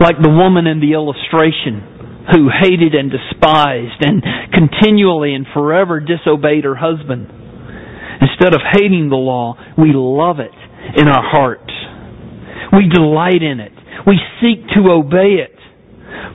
like 0.00 0.16
the 0.16 0.32
woman 0.32 0.66
in 0.66 0.80
the 0.80 0.94
illustration 0.94 2.24
who 2.32 2.48
hated 2.48 2.94
and 2.94 3.10
despised 3.10 4.00
and 4.00 4.22
continually 4.54 5.34
and 5.34 5.44
forever 5.52 6.00
disobeyed 6.00 6.64
her 6.64 6.76
husband. 6.76 7.41
Instead 8.22 8.54
of 8.54 8.62
hating 8.62 9.10
the 9.10 9.18
law, 9.18 9.58
we 9.76 9.90
love 9.92 10.38
it 10.38 10.54
in 10.96 11.08
our 11.08 11.22
hearts. 11.22 11.72
We 12.72 12.88
delight 12.88 13.42
in 13.42 13.60
it. 13.60 13.72
We 14.06 14.18
seek 14.40 14.66
to 14.78 14.90
obey 14.90 15.42
it. 15.42 15.58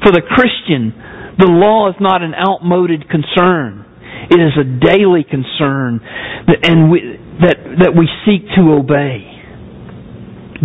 For 0.04 0.12
the 0.12 0.22
Christian, 0.22 0.94
the 1.40 1.48
law 1.48 1.90
is 1.90 1.96
not 2.00 2.22
an 2.22 2.34
outmoded 2.36 3.10
concern. 3.10 3.86
It 4.30 4.40
is 4.42 4.54
a 4.60 4.68
daily 4.68 5.24
concern 5.24 6.02
that, 6.48 6.60
and 6.68 6.92
we, 6.92 7.00
that, 7.42 7.58
that 7.88 7.94
we 7.96 8.10
seek 8.26 8.44
to 8.56 8.74
obey. 8.76 9.38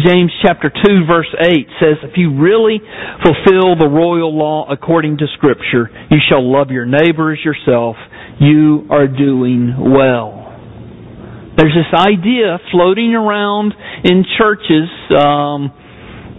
James 0.01 0.33
chapter 0.41 0.73
2 0.73 1.05
verse 1.07 1.29
8 1.39 1.67
says, 1.79 1.97
If 2.03 2.17
you 2.17 2.41
really 2.41 2.81
fulfill 3.23 3.77
the 3.77 3.89
royal 3.89 4.35
law 4.37 4.67
according 4.71 5.19
to 5.19 5.27
scripture, 5.37 5.91
you 6.11 6.17
shall 6.29 6.41
love 6.41 6.71
your 6.71 6.87
neighbor 6.87 7.33
as 7.33 7.39
yourself. 7.45 7.97
You 8.41 8.89
are 8.91 9.07
doing 9.07 9.77
well. 9.79 10.42
There's 11.57 11.75
this 11.75 11.93
idea 11.93 12.59
floating 12.71 13.15
around 13.15 13.75
in 14.05 14.25
churches 14.39 14.89
um, 15.13 15.71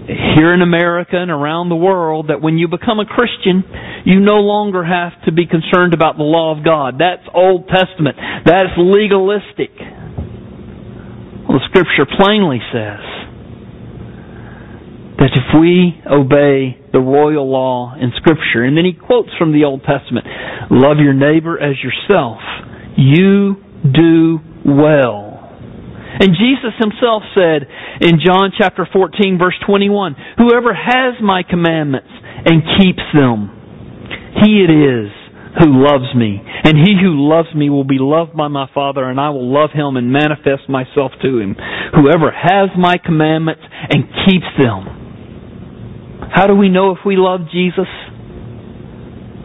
here 0.08 0.54
in 0.54 0.62
America 0.62 1.16
and 1.16 1.30
around 1.30 1.70
the 1.70 1.76
world 1.76 2.30
that 2.30 2.42
when 2.42 2.58
you 2.58 2.68
become 2.68 3.00
a 3.00 3.06
Christian, 3.06 3.64
you 4.06 4.20
no 4.20 4.42
longer 4.42 4.84
have 4.84 5.14
to 5.26 5.32
be 5.32 5.46
concerned 5.46 5.94
about 5.94 6.18
the 6.18 6.24
law 6.24 6.58
of 6.58 6.66
God. 6.66 6.96
That's 6.98 7.22
Old 7.34 7.70
Testament. 7.70 8.18
That's 8.46 8.74
legalistic. 8.76 9.72
Well, 11.48 11.62
the 11.62 11.66
Scripture 11.70 12.10
plainly 12.18 12.60
says 12.74 13.06
that 15.22 15.30
if 15.30 15.62
we 15.62 16.02
obey 16.10 16.82
the 16.92 17.00
royal 17.00 17.50
law 17.50 17.94
in 17.96 18.12
Scripture, 18.18 18.64
and 18.66 18.76
then 18.76 18.84
he 18.84 18.94
quotes 18.94 19.30
from 19.38 19.54
the 19.54 19.64
Old 19.64 19.84
Testament, 19.86 20.26
love 20.72 20.98
your 20.98 21.14
neighbor 21.14 21.58
as 21.62 21.76
yourself, 21.86 22.40
you 22.98 23.62
do 23.84 24.40
well. 24.66 25.40
And 26.20 26.38
Jesus 26.38 26.78
himself 26.78 27.24
said 27.34 27.68
in 28.02 28.22
John 28.24 28.52
chapter 28.58 28.88
14 28.92 29.38
verse 29.40 29.56
21, 29.66 30.16
Whoever 30.38 30.74
has 30.74 31.16
my 31.22 31.44
commandments 31.44 32.10
and 32.46 32.62
keeps 32.80 33.04
them, 33.14 33.50
he 34.44 34.62
it 34.62 34.72
is 34.72 35.12
who 35.60 35.84
loves 35.84 36.10
me. 36.16 36.42
And 36.42 36.78
he 36.78 36.98
who 37.02 37.30
loves 37.30 37.54
me 37.56 37.70
will 37.70 37.84
be 37.84 38.00
loved 38.00 38.36
by 38.36 38.48
my 38.48 38.68
Father, 38.74 39.04
and 39.10 39.20
I 39.20 39.30
will 39.30 39.52
love 39.54 39.70
him 39.74 39.98
and 39.98 40.12
manifest 40.12 40.70
myself 40.70 41.12
to 41.22 41.40
him. 41.40 41.56
Whoever 41.94 42.32
has 42.32 42.70
my 42.78 42.98
commandments 42.98 43.62
and 43.90 44.06
keeps 44.26 44.50
them. 44.62 46.30
How 46.34 46.48
do 46.48 46.56
we 46.56 46.70
know 46.70 46.92
if 46.92 47.00
we 47.06 47.16
love 47.18 47.42
Jesus? 47.52 47.90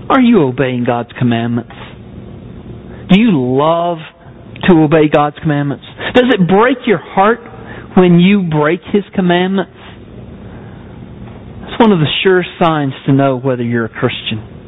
Are 0.08 0.20
you 0.20 0.42
obeying 0.44 0.84
God's 0.87 1.12
commandments? 1.18 1.75
Do 3.12 3.20
you 3.20 3.30
love 3.34 3.98
to 4.68 4.82
obey 4.82 5.08
God's 5.12 5.37
commandments? 5.40 5.84
Does 6.14 6.30
it 6.32 6.48
break 6.48 6.87
your 6.87 6.98
heart 6.98 7.40
when 7.96 8.20
you 8.20 8.48
break 8.48 8.80
His 8.92 9.04
commandments? 9.14 9.76
It's 11.68 11.80
one 11.80 11.92
of 11.92 11.98
the 11.98 12.10
sure 12.22 12.44
signs 12.60 12.92
to 13.06 13.12
know 13.12 13.37
whether 13.37 13.62
you're 13.62 13.87
a 13.87 13.92
Christian. 13.92 14.58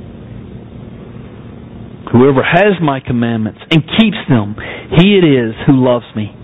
Whoever 2.13 2.43
has 2.43 2.83
my 2.83 2.99
commandments 2.99 3.61
and 3.71 3.83
keeps 3.99 4.19
them, 4.29 4.57
he 4.99 5.15
it 5.15 5.25
is 5.25 5.55
who 5.67 5.79
loves 5.79 6.07
me. 6.17 6.35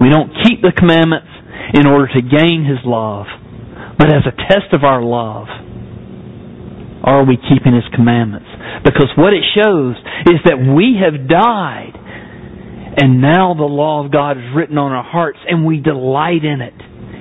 We 0.00 0.10
don't 0.10 0.28
keep 0.44 0.60
the 0.60 0.76
commandments 0.76 1.32
in 1.72 1.86
order 1.86 2.06
to 2.12 2.20
gain 2.20 2.68
his 2.68 2.84
love, 2.84 3.24
but 3.98 4.12
as 4.12 4.28
a 4.28 4.36
test 4.36 4.76
of 4.76 4.84
our 4.84 5.02
love, 5.02 5.48
are 7.02 7.24
we 7.24 7.38
keeping 7.40 7.72
his 7.72 7.88
commandments? 7.94 8.46
Because 8.84 9.08
what 9.16 9.32
it 9.32 9.42
shows 9.56 9.96
is 10.28 10.38
that 10.44 10.60
we 10.60 11.00
have 11.00 11.28
died, 11.28 11.95
and 12.96 13.20
now 13.20 13.54
the 13.54 13.64
law 13.64 14.04
of 14.04 14.10
God 14.10 14.38
is 14.38 14.44
written 14.54 14.78
on 14.78 14.92
our 14.92 15.04
hearts, 15.04 15.38
and 15.46 15.66
we 15.66 15.80
delight 15.80 16.44
in 16.44 16.60
it, 16.62 16.74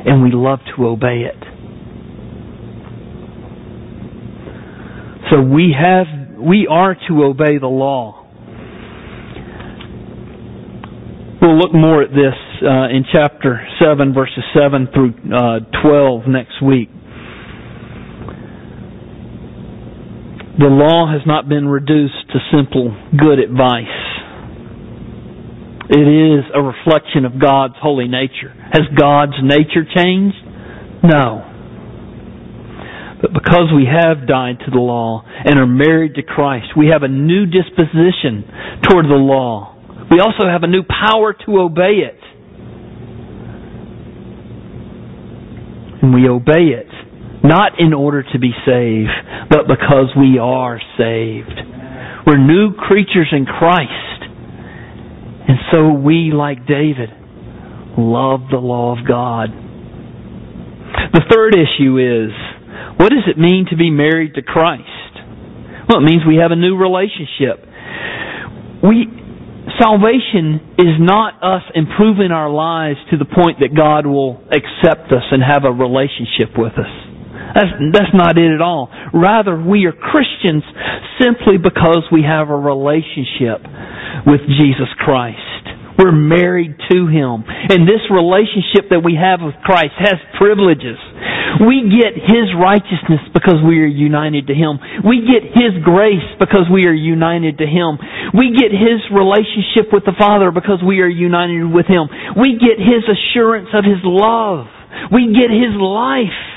and 0.06 0.24
we 0.24 0.32
love 0.32 0.60
to 0.76 0.88
obey 0.88 1.24
it. 1.28 1.44
So 5.32 5.42
we 5.42 5.76
have 5.78 6.06
we 6.40 6.68
are 6.70 6.96
to 7.08 7.24
obey 7.24 7.58
the 7.60 7.68
law. 7.68 8.22
We'll 11.42 11.58
look 11.58 11.74
more 11.74 12.02
at 12.04 12.10
this 12.10 12.34
uh, 12.64 12.90
in 12.90 13.06
chapter 13.12 13.68
7, 13.80 14.14
verses 14.14 14.44
7 14.58 14.88
through 14.94 15.14
uh, 15.36 15.60
12 15.84 16.22
next 16.28 16.62
week. 16.64 16.90
The 20.58 20.72
law 20.72 21.12
has 21.12 21.22
not 21.28 21.50
been 21.50 21.68
reduced 21.68 22.32
to 22.32 22.40
simple 22.56 22.96
good 23.20 23.40
advice. 23.40 24.05
It 25.90 26.08
is 26.08 26.46
a 26.54 26.62
reflection 26.62 27.26
of 27.26 27.40
God's 27.40 27.76
holy 27.80 28.08
nature. 28.08 28.50
Has 28.74 28.84
God's 28.98 29.38
nature 29.44 29.86
changed? 29.86 30.38
No. 31.04 31.52
But 33.22 33.34
because 33.34 33.70
we 33.74 33.86
have 33.86 34.28
died 34.28 34.60
to 34.66 34.72
the 34.72 34.80
law 34.80 35.24
and 35.26 35.60
are 35.60 35.68
married 35.68 36.16
to 36.16 36.24
Christ, 36.24 36.68
we 36.76 36.88
have 36.88 37.04
a 37.04 37.08
new 37.08 37.46
disposition 37.46 38.44
toward 38.84 39.06
the 39.06 39.22
law. 39.22 39.76
We 40.10 40.20
also 40.20 40.50
have 40.50 40.64
a 40.64 40.68
new 40.68 40.84
power 40.84 41.34
to 41.34 41.60
obey 41.60 42.02
it. 42.02 42.20
And 46.02 46.14
we 46.14 46.28
obey 46.28 46.74
it 46.74 46.88
not 47.46 47.80
in 47.80 47.94
order 47.94 48.24
to 48.24 48.40
be 48.40 48.52
saved, 48.66 49.14
but 49.50 49.68
because 49.68 50.10
we 50.18 50.40
are 50.40 50.82
saved. 50.98 51.62
We're 52.26 52.42
new 52.42 52.74
creatures 52.74 53.30
in 53.32 53.46
Christ. 53.46 54.15
And 55.48 55.58
so 55.72 55.94
we, 55.94 56.32
like 56.34 56.66
David, 56.66 57.10
love 57.98 58.42
the 58.52 58.58
law 58.58 58.98
of 58.98 59.08
God. 59.08 59.50
The 61.14 61.24
third 61.30 61.54
issue 61.56 61.98
is 62.00 62.32
what 62.98 63.10
does 63.10 63.28
it 63.28 63.38
mean 63.38 63.68
to 63.70 63.78
be 63.78 63.90
married 63.90 64.36
to 64.36 64.42
Christ? 64.42 64.82
Well, 65.88 66.00
it 66.00 66.06
means 66.06 66.24
we 66.28 66.38
have 66.42 66.52
a 66.52 66.56
new 66.56 66.78
relationship. 66.78 67.62
We 68.82 69.08
salvation 69.80 70.76
is 70.78 70.96
not 71.00 71.42
us 71.44 71.64
improving 71.74 72.32
our 72.32 72.50
lives 72.50 72.98
to 73.12 73.18
the 73.18 73.26
point 73.26 73.60
that 73.60 73.76
God 73.76 74.06
will 74.06 74.42
accept 74.50 75.12
us 75.12 75.24
and 75.32 75.44
have 75.44 75.64
a 75.66 75.72
relationship 75.72 76.58
with 76.58 76.74
us. 76.74 76.94
That's, 77.56 77.72
that's 77.96 78.14
not 78.14 78.38
it 78.38 78.52
at 78.52 78.62
all. 78.62 78.92
Rather, 79.14 79.56
we 79.56 79.88
are 79.88 79.96
Christians 79.96 80.64
simply 81.18 81.56
because 81.56 82.04
we 82.12 82.22
have 82.28 82.50
a 82.52 82.58
relationship 82.60 83.64
with 84.28 84.44
Jesus 84.60 84.92
Christ. 85.00 85.40
We're 85.96 86.12
married 86.12 86.76
to 86.92 87.08
Him. 87.08 87.48
And 87.48 87.88
this 87.88 88.04
relationship 88.12 88.92
that 88.92 89.00
we 89.00 89.16
have 89.16 89.40
with 89.40 89.56
Christ 89.64 89.96
has 90.04 90.20
privileges. 90.36 91.00
We 91.64 91.88
get 91.88 92.20
His 92.20 92.52
righteousness 92.52 93.24
because 93.32 93.64
we 93.64 93.80
are 93.80 93.88
united 93.88 94.52
to 94.52 94.56
Him. 94.56 94.76
We 95.08 95.24
get 95.24 95.56
His 95.56 95.80
grace 95.88 96.28
because 96.36 96.68
we 96.68 96.84
are 96.92 96.96
united 96.96 97.64
to 97.64 97.68
Him. 97.68 97.96
We 98.36 98.52
get 98.52 98.76
His 98.76 99.00
relationship 99.08 99.96
with 99.96 100.04
the 100.04 100.20
Father 100.20 100.52
because 100.52 100.84
we 100.84 101.00
are 101.00 101.08
united 101.08 101.64
with 101.72 101.88
Him. 101.88 102.12
We 102.36 102.60
get 102.60 102.76
His 102.76 103.08
assurance 103.08 103.72
of 103.72 103.88
His 103.88 104.04
love. 104.04 104.68
We 105.16 105.32
get 105.32 105.48
His 105.48 105.80
life. 105.80 106.55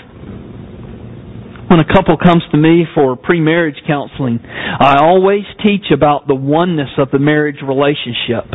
When 1.68 1.80
a 1.80 1.84
couple 1.84 2.16
comes 2.16 2.42
to 2.52 2.56
me 2.56 2.84
for 2.94 3.14
pre-marriage 3.16 3.76
counseling, 3.86 4.40
I 4.42 5.00
always 5.02 5.44
teach 5.66 5.92
about 5.92 6.26
the 6.26 6.34
oneness 6.34 6.88
of 6.96 7.10
the 7.10 7.18
marriage 7.18 7.60
relationship 7.60 8.48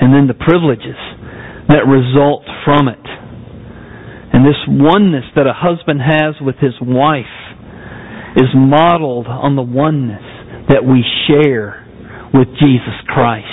and 0.00 0.12
then 0.12 0.26
the 0.28 0.36
privileges 0.36 1.00
that 1.68 1.88
result 1.88 2.44
from 2.66 2.88
it. 2.88 3.00
And 4.34 4.44
this 4.44 4.60
oneness 4.68 5.24
that 5.36 5.46
a 5.46 5.54
husband 5.56 6.00
has 6.04 6.34
with 6.40 6.56
his 6.56 6.74
wife 6.82 7.24
is 8.36 8.50
modeled 8.54 9.26
on 9.26 9.56
the 9.56 9.62
oneness 9.62 10.24
that 10.68 10.84
we 10.84 11.00
share 11.28 11.86
with 12.34 12.48
Jesus 12.60 12.98
Christ. 13.06 13.46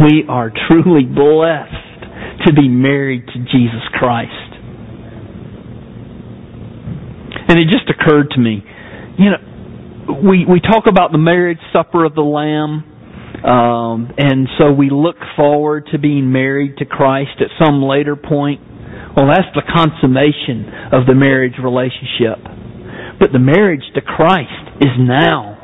We 0.00 0.24
are 0.28 0.52
truly 0.70 1.04
blessed 1.04 2.46
to 2.46 2.54
be 2.54 2.68
married 2.68 3.26
to 3.26 3.38
Jesus 3.52 3.84
Christ. 3.92 4.45
And 7.48 7.58
it 7.58 7.68
just 7.70 7.88
occurred 7.88 8.30
to 8.32 8.40
me, 8.40 8.62
you 9.18 9.30
know, 9.30 10.18
we, 10.22 10.44
we 10.44 10.60
talk 10.60 10.84
about 10.88 11.12
the 11.12 11.18
marriage 11.18 11.58
supper 11.72 12.04
of 12.04 12.14
the 12.14 12.22
Lamb, 12.22 12.82
um, 13.44 14.12
and 14.18 14.48
so 14.58 14.72
we 14.72 14.90
look 14.90 15.16
forward 15.36 15.88
to 15.92 15.98
being 15.98 16.32
married 16.32 16.78
to 16.78 16.84
Christ 16.84 17.38
at 17.40 17.48
some 17.64 17.82
later 17.82 18.16
point. 18.16 18.60
Well, 19.16 19.26
that's 19.28 19.48
the 19.54 19.62
consummation 19.62 20.90
of 20.92 21.06
the 21.06 21.14
marriage 21.14 21.54
relationship. 21.62 22.38
But 23.18 23.32
the 23.32 23.38
marriage 23.38 23.84
to 23.94 24.00
Christ 24.00 24.76
is 24.80 24.92
now. 24.98 25.54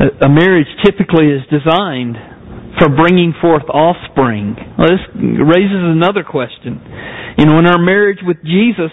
A, 0.00 0.26
a 0.26 0.28
marriage 0.28 0.68
typically 0.84 1.26
is 1.26 1.42
designed 1.50 2.16
for 2.78 2.88
bringing 2.90 3.34
forth 3.40 3.64
offspring. 3.70 4.56
Well, 4.78 4.88
this 4.88 5.04
raises 5.14 5.82
another 5.82 6.24
question. 6.24 6.80
You 7.38 7.46
know, 7.46 7.58
in 7.58 7.66
our 7.66 7.78
marriage 7.78 8.18
with 8.22 8.42
Jesus, 8.42 8.90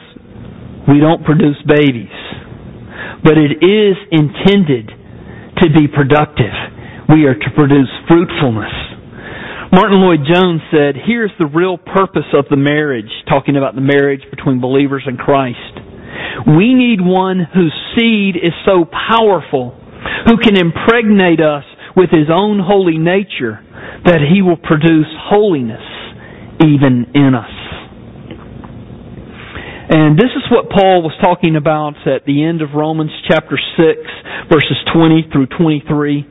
we 0.87 0.99
don't 0.99 1.25
produce 1.25 1.57
babies. 1.65 2.13
But 3.23 3.37
it 3.37 3.61
is 3.61 3.97
intended 4.11 4.89
to 5.61 5.67
be 5.69 5.87
productive. 5.87 6.53
We 7.09 7.25
are 7.25 7.35
to 7.35 7.49
produce 7.55 7.89
fruitfulness. 8.07 8.73
Martyn 9.71 10.01
Lloyd-Jones 10.01 10.61
said, 10.69 10.95
here's 11.05 11.31
the 11.39 11.47
real 11.47 11.77
purpose 11.77 12.27
of 12.33 12.45
the 12.49 12.57
marriage, 12.57 13.09
talking 13.29 13.55
about 13.55 13.75
the 13.75 13.81
marriage 13.81 14.21
between 14.29 14.59
believers 14.59 15.03
and 15.05 15.17
Christ. 15.17 15.79
We 16.45 16.73
need 16.73 16.99
one 16.99 17.39
whose 17.39 17.73
seed 17.95 18.35
is 18.35 18.51
so 18.65 18.83
powerful, 18.83 19.71
who 20.25 20.37
can 20.43 20.57
impregnate 20.57 21.39
us 21.39 21.63
with 21.95 22.09
his 22.09 22.27
own 22.27 22.59
holy 22.59 22.97
nature, 22.97 23.63
that 24.05 24.19
he 24.33 24.41
will 24.41 24.57
produce 24.57 25.07
holiness 25.29 25.83
even 26.61 27.05
in 27.13 27.35
us. 27.35 27.51
And 29.91 30.15
this 30.17 30.31
is 30.37 30.43
what 30.49 30.69
Paul 30.71 31.03
was 31.03 31.11
talking 31.21 31.57
about 31.57 31.95
at 32.07 32.23
the 32.25 32.43
end 32.45 32.61
of 32.61 32.69
Romans 32.73 33.11
chapter 33.27 33.59
6, 33.59 34.47
verses 34.49 34.77
20 34.95 35.27
through 35.33 35.47
23. 35.47 36.25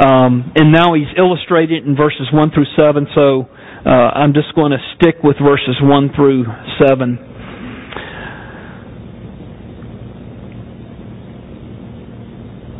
Um, 0.00 0.52
and 0.56 0.72
now 0.72 0.94
he's 0.94 1.10
illustrated 1.18 1.84
in 1.84 1.96
verses 1.96 2.28
1 2.32 2.50
through 2.52 2.64
7, 2.76 3.06
so 3.14 3.44
uh, 3.84 3.90
I'm 3.90 4.32
just 4.32 4.54
going 4.54 4.72
to 4.72 4.78
stick 4.96 5.16
with 5.22 5.36
verses 5.36 5.76
1 5.82 6.10
through 6.16 6.44
7. 6.80 7.18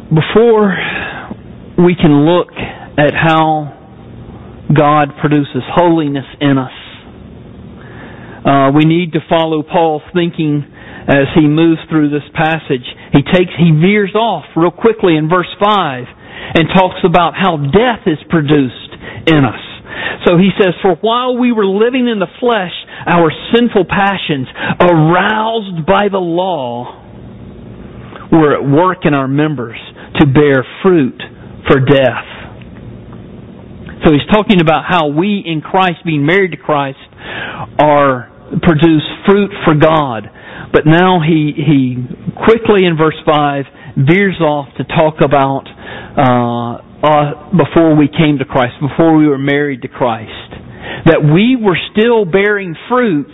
Before 0.09 0.73
we 1.85 1.95
can 1.95 2.25
look 2.25 2.49
at 2.97 3.13
how 3.13 3.78
God 4.75 5.17
produces 5.21 5.65
holiness 5.75 6.27
in 6.41 6.59
us, 6.59 6.77
uh, 8.45 8.71
we 8.73 8.85
need 8.85 9.13
to 9.13 9.21
follow 9.29 9.63
Paul's 9.63 10.03
thinking 10.15 10.65
as 11.09 11.27
he 11.35 11.49
moves 11.49 11.81
through 11.89 12.11
this 12.11 12.25
passage. 12.35 12.85
He 13.13 13.23
takes, 13.25 13.53
he 13.57 13.73
veers 13.73 14.15
off 14.15 14.45
real 14.57 14.71
quickly 14.71 15.17
in 15.17 15.29
verse 15.29 15.49
5 15.61 16.05
and 16.55 16.69
talks 16.73 17.01
about 17.05 17.35
how 17.35 17.57
death 17.57 18.07
is 18.07 18.21
produced 18.29 18.93
in 19.27 19.45
us. 19.45 19.65
So 20.27 20.37
he 20.37 20.51
says, 20.61 20.75
For 20.83 20.97
while 21.01 21.37
we 21.37 21.53
were 21.53 21.67
living 21.67 22.09
in 22.09 22.21
the 22.21 22.31
flesh, 22.41 22.73
our 23.07 23.33
sinful 23.55 23.87
passions, 23.89 24.47
aroused 24.81 25.87
by 25.87 26.09
the 26.13 26.21
law, 26.21 27.05
were 28.31 28.55
at 28.55 28.65
work 28.65 29.05
in 29.05 29.15
our 29.15 29.29
members 29.29 29.79
to 30.21 30.27
bear 30.27 30.65
fruit 30.83 31.21
for 31.67 31.81
death. 31.81 32.28
So 34.05 34.13
he's 34.13 34.27
talking 34.31 34.61
about 34.61 34.85
how 34.87 35.09
we 35.09 35.43
in 35.45 35.61
Christ, 35.61 36.05
being 36.05 36.25
married 36.25 36.53
to 36.53 36.57
Christ, 36.57 36.99
are 37.83 38.31
produce 38.63 39.05
fruit 39.27 39.51
for 39.65 39.75
God. 39.75 40.31
But 40.73 40.87
now 40.87 41.21
he 41.21 41.53
he 41.57 41.97
quickly 42.45 42.85
in 42.85 42.97
verse 42.97 43.19
five 43.27 43.65
veers 43.97 44.41
off 44.41 44.69
to 44.79 44.85
talk 44.85 45.21
about 45.25 45.67
uh, 46.17 46.89
uh, 47.03 47.51
before 47.57 47.97
we 47.97 48.09
came 48.09 48.39
to 48.39 48.45
Christ, 48.45 48.75
before 48.81 49.17
we 49.17 49.27
were 49.27 49.39
married 49.39 49.83
to 49.83 49.89
Christ, 49.89 50.51
that 51.07 51.23
we 51.23 51.57
were 51.57 51.79
still 51.93 52.25
bearing 52.25 52.75
fruit, 52.89 53.31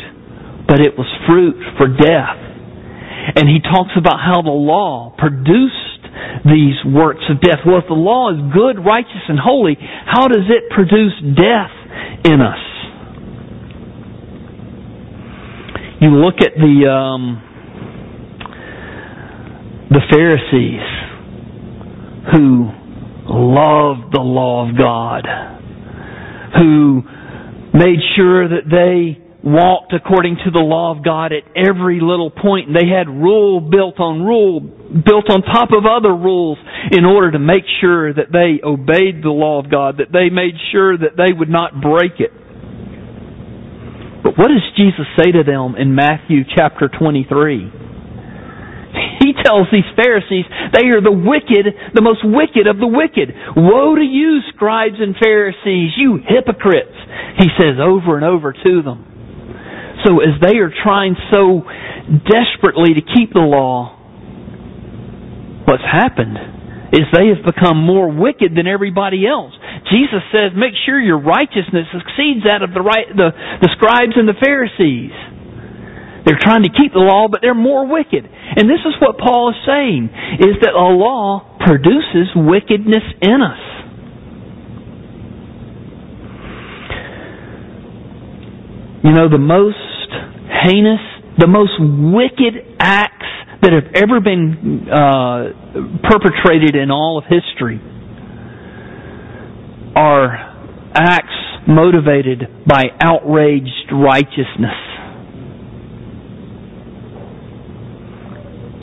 but 0.68 0.81
it 0.81 0.96
was 0.96 1.09
fruit 1.27 1.57
for 1.77 1.88
death. 1.88 2.40
And 3.37 3.48
he 3.48 3.61
talks 3.61 3.92
about 3.96 4.20
how 4.20 4.42
the 4.42 4.53
law 4.53 5.14
produced 5.16 5.93
these 6.44 6.77
works 6.87 7.24
of 7.31 7.40
death. 7.40 7.61
Well, 7.66 7.79
if 7.79 7.88
the 7.88 7.94
law 7.94 8.31
is 8.31 8.38
good, 8.53 8.85
righteous, 8.85 9.24
and 9.29 9.38
holy, 9.38 9.77
how 9.81 10.29
does 10.29 10.46
it 10.48 10.70
produce 10.70 11.14
death 11.37 11.72
in 12.24 12.40
us? 12.40 12.59
You 16.00 16.11
look 16.11 16.37
at 16.40 16.55
the 16.57 16.90
um, 16.90 17.42
the 19.90 20.00
Pharisees 20.11 20.83
who 22.33 22.70
loved 23.27 24.12
the 24.12 24.20
law 24.20 24.68
of 24.68 24.77
God, 24.77 25.24
who 26.59 27.03
made 27.72 28.00
sure 28.16 28.48
that 28.48 28.68
they 28.70 29.23
walked 29.44 29.92
according 29.92 30.40
to 30.40 30.50
the 30.50 30.64
law 30.64 30.96
of 30.96 31.04
God 31.04 31.30
at 31.37 31.44
every 31.52 32.00
little 32.00 32.33
point. 32.33 32.72
They 32.72 32.88
had 32.88 33.12
rule 33.12 33.61
built 33.61 34.00
on 34.00 34.24
rule, 34.24 34.61
built 34.61 35.28
on 35.28 35.44
top 35.44 35.68
of 35.76 35.85
other 35.85 36.16
rules 36.16 36.57
in 36.90 37.04
order 37.04 37.30
to 37.33 37.38
make 37.38 37.68
sure 37.80 38.09
that 38.09 38.33
they 38.33 38.64
obeyed 38.64 39.20
the 39.20 39.28
law 39.28 39.61
of 39.61 39.70
God, 39.70 40.00
that 40.00 40.09
they 40.09 40.33
made 40.33 40.57
sure 40.72 40.96
that 40.96 41.20
they 41.20 41.28
would 41.28 41.52
not 41.52 41.76
break 41.76 42.24
it. 42.24 42.33
But 44.24 44.40
what 44.40 44.48
does 44.48 44.64
Jesus 44.80 45.04
say 45.20 45.28
to 45.37 45.44
them 45.44 45.76
in 45.76 45.94
Matthew 45.94 46.48
chapter 46.57 46.88
23? 46.88 47.28
He 49.24 49.33
tells 49.42 49.66
these 49.72 49.88
Pharisees 49.96 50.44
they 50.72 50.87
are 50.94 51.00
the 51.00 51.11
wicked, 51.11 51.66
the 51.94 52.02
most 52.02 52.20
wicked 52.22 52.68
of 52.68 52.78
the 52.78 52.87
wicked. 52.87 53.35
Woe 53.57 53.96
to 53.96 54.04
you, 54.04 54.40
scribes 54.54 54.96
and 55.00 55.16
Pharisees, 55.16 55.96
you 55.96 56.20
hypocrites, 56.22 56.94
he 57.38 57.48
says 57.59 57.80
over 57.80 58.16
and 58.16 58.24
over 58.24 58.52
to 58.52 58.83
them. 58.83 59.13
So 60.05 60.21
as 60.21 60.37
they 60.40 60.59
are 60.61 60.71
trying 60.85 61.17
so 61.33 61.64
desperately 62.29 62.95
to 62.95 63.03
keep 63.03 63.33
the 63.33 63.40
law, 63.40 63.97
what's 65.64 65.83
happened 65.83 66.37
is 66.93 67.09
they 67.11 67.33
have 67.33 67.43
become 67.43 67.81
more 67.81 68.12
wicked 68.12 68.55
than 68.55 68.69
everybody 68.69 69.27
else. 69.27 69.53
Jesus 69.90 70.23
says, 70.31 70.53
make 70.55 70.77
sure 70.87 71.01
your 71.01 71.19
righteousness 71.19 71.88
exceeds 71.90 72.45
that 72.47 72.62
of 72.62 72.73
the, 72.73 72.81
right, 72.81 73.09
the, 73.11 73.33
the 73.61 73.71
scribes 73.75 74.14
and 74.14 74.29
the 74.29 74.38
Pharisees. 74.38 75.11
They're 76.25 76.40
trying 76.40 76.62
to 76.62 76.73
keep 76.73 76.93
the 76.93 77.05
law, 77.05 77.29
but 77.29 77.40
they're 77.43 77.55
more 77.57 77.85
wicked. 77.85 78.25
And 78.25 78.69
this 78.69 78.81
is 78.87 78.95
what 79.01 79.19
Paul 79.19 79.51
is 79.51 79.61
saying, 79.67 80.09
is 80.40 80.57
that 80.62 80.73
a 80.73 80.88
law 80.93 81.59
produces 81.61 82.33
wickedness 82.37 83.05
in 83.21 83.43
us. 83.43 83.61
You 89.05 89.12
know, 89.12 89.29
the 89.29 89.37
most 89.37 89.77
heinous, 90.62 91.01
the 91.38 91.47
most 91.47 91.73
wicked 91.81 92.77
acts 92.79 93.27
that 93.62 93.73
have 93.73 93.90
ever 93.95 94.21
been 94.21 94.87
uh, 94.88 96.09
perpetrated 96.09 96.77
in 96.77 96.90
all 96.90 97.19
of 97.19 97.25
history 97.25 97.81
are 99.97 100.31
acts 100.95 101.35
motivated 101.67 102.43
by 102.67 102.85
outraged 103.01 103.90
righteousness. 103.93 104.95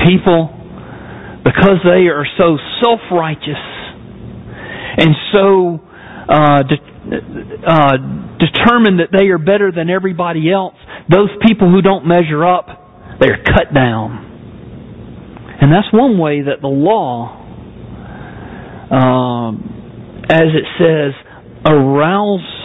people, 0.06 0.50
because 1.44 1.82
they 1.84 2.10
are 2.10 2.26
so 2.38 2.58
self 2.82 3.00
righteous 3.12 3.62
and 4.98 5.16
so 5.32 5.80
uh, 6.30 6.64
de- 6.64 7.66
uh, 7.66 7.98
determined 8.38 9.00
that 9.00 9.10
they 9.12 9.28
are 9.28 9.38
better 9.38 9.72
than 9.72 9.90
everybody 9.90 10.52
else, 10.52 10.76
those 11.10 11.30
people 11.46 11.70
who 11.70 11.82
don't 11.82 12.06
measure 12.06 12.46
up, 12.46 12.68
they 13.20 13.28
are 13.28 13.44
cut 13.44 13.74
down. 13.74 14.28
And 15.62 15.72
that's 15.72 15.92
one 15.94 16.18
way 16.18 16.42
that 16.42 16.62
the 16.62 16.68
law, 16.68 17.38
um, 18.92 20.24
as 20.30 20.50
it 20.54 20.66
says, 20.80 21.14
arouse 21.66 22.58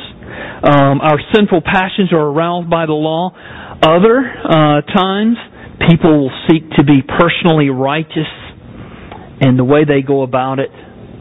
um, 0.57 1.01
our 1.01 1.19
sinful 1.35 1.61
passions 1.63 2.13
are 2.13 2.27
aroused 2.33 2.69
by 2.71 2.87
the 2.87 2.93
law. 2.93 3.31
Other 3.83 4.25
uh, 4.25 4.81
times, 4.83 5.37
People 5.79 6.25
will 6.25 6.33
seek 6.49 6.71
to 6.81 6.85
be 6.85 7.03
personally 7.05 7.69
righteous, 7.69 8.33
and 9.41 9.59
the 9.59 9.65
way 9.65 9.85
they 9.85 10.01
go 10.01 10.23
about 10.23 10.59
it 10.59 10.71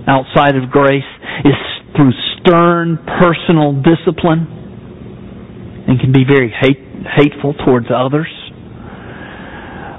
outside 0.08 0.56
of 0.56 0.72
grace 0.72 1.04
is 1.44 1.54
through 1.96 2.12
stern 2.40 2.98
personal 3.20 3.76
discipline 3.84 4.48
and 5.88 6.00
can 6.00 6.14
be 6.14 6.24
very 6.24 6.50
hate, 6.50 6.80
hateful 7.06 7.54
towards 7.66 7.88
others. 7.94 8.28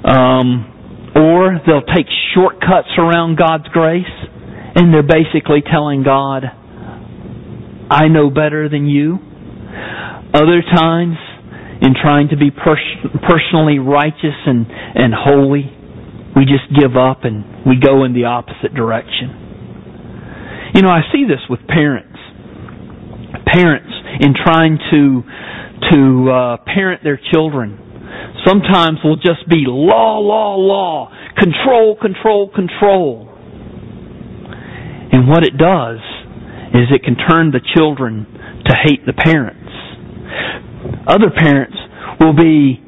Um, 0.03 1.11
or 1.15 1.59
they'll 1.65 1.87
take 1.95 2.07
shortcuts 2.35 2.89
around 2.97 3.37
God's 3.37 3.67
grace, 3.69 4.05
and 4.75 4.93
they're 4.93 5.03
basically 5.03 5.63
telling 5.69 6.03
God, 6.03 6.43
I 7.89 8.07
know 8.07 8.29
better 8.29 8.69
than 8.69 8.87
you. 8.87 9.17
Other 10.33 10.61
times, 10.61 11.17
in 11.81 11.93
trying 11.99 12.29
to 12.29 12.37
be 12.37 12.51
pers- 12.51 13.11
personally 13.27 13.79
righteous 13.79 14.37
and, 14.45 14.65
and 14.69 15.13
holy, 15.13 15.71
we 16.35 16.45
just 16.45 16.69
give 16.79 16.95
up 16.97 17.23
and 17.23 17.65
we 17.65 17.77
go 17.79 18.03
in 18.03 18.13
the 18.13 18.25
opposite 18.25 18.73
direction. 18.73 19.47
You 20.75 20.81
know, 20.81 20.89
I 20.89 21.01
see 21.11 21.23
this 21.25 21.41
with 21.49 21.65
parents. 21.67 22.17
Parents 23.45 23.89
in 24.19 24.33
trying 24.33 24.77
to 24.91 25.23
to 25.91 26.29
uh, 26.31 26.57
parent 26.65 27.03
their 27.03 27.19
children. 27.33 27.77
Sometimes 28.45 28.99
will 29.03 29.17
just 29.17 29.47
be 29.49 29.65
law, 29.67 30.19
law, 30.19 30.55
law, 30.55 31.11
control, 31.37 31.97
control, 31.99 32.49
control. 32.53 33.27
And 35.11 35.27
what 35.27 35.43
it 35.43 35.57
does 35.57 35.99
is 36.73 36.87
it 36.91 37.03
can 37.03 37.15
turn 37.15 37.51
the 37.51 37.61
children 37.75 38.25
to 38.67 38.75
hate 38.83 39.05
the 39.05 39.13
parents 39.13 39.67
other 41.07 41.31
parents 41.31 41.77
will 42.19 42.35
be 42.35 42.79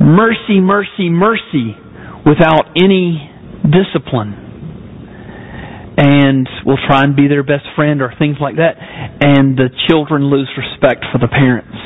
mercy, 0.00 0.60
mercy, 0.60 1.08
mercy 1.10 1.76
without 2.24 2.72
any 2.76 3.30
discipline. 3.62 4.48
And 6.00 6.48
will 6.64 6.78
try 6.88 7.02
and 7.04 7.14
be 7.14 7.28
their 7.28 7.42
best 7.42 7.66
friend 7.76 8.00
or 8.00 8.12
things 8.18 8.36
like 8.40 8.56
that. 8.56 8.76
And 9.20 9.56
the 9.58 9.68
children 9.88 10.30
lose 10.30 10.48
respect 10.56 11.04
for 11.12 11.18
the 11.18 11.28
parents. 11.28 11.76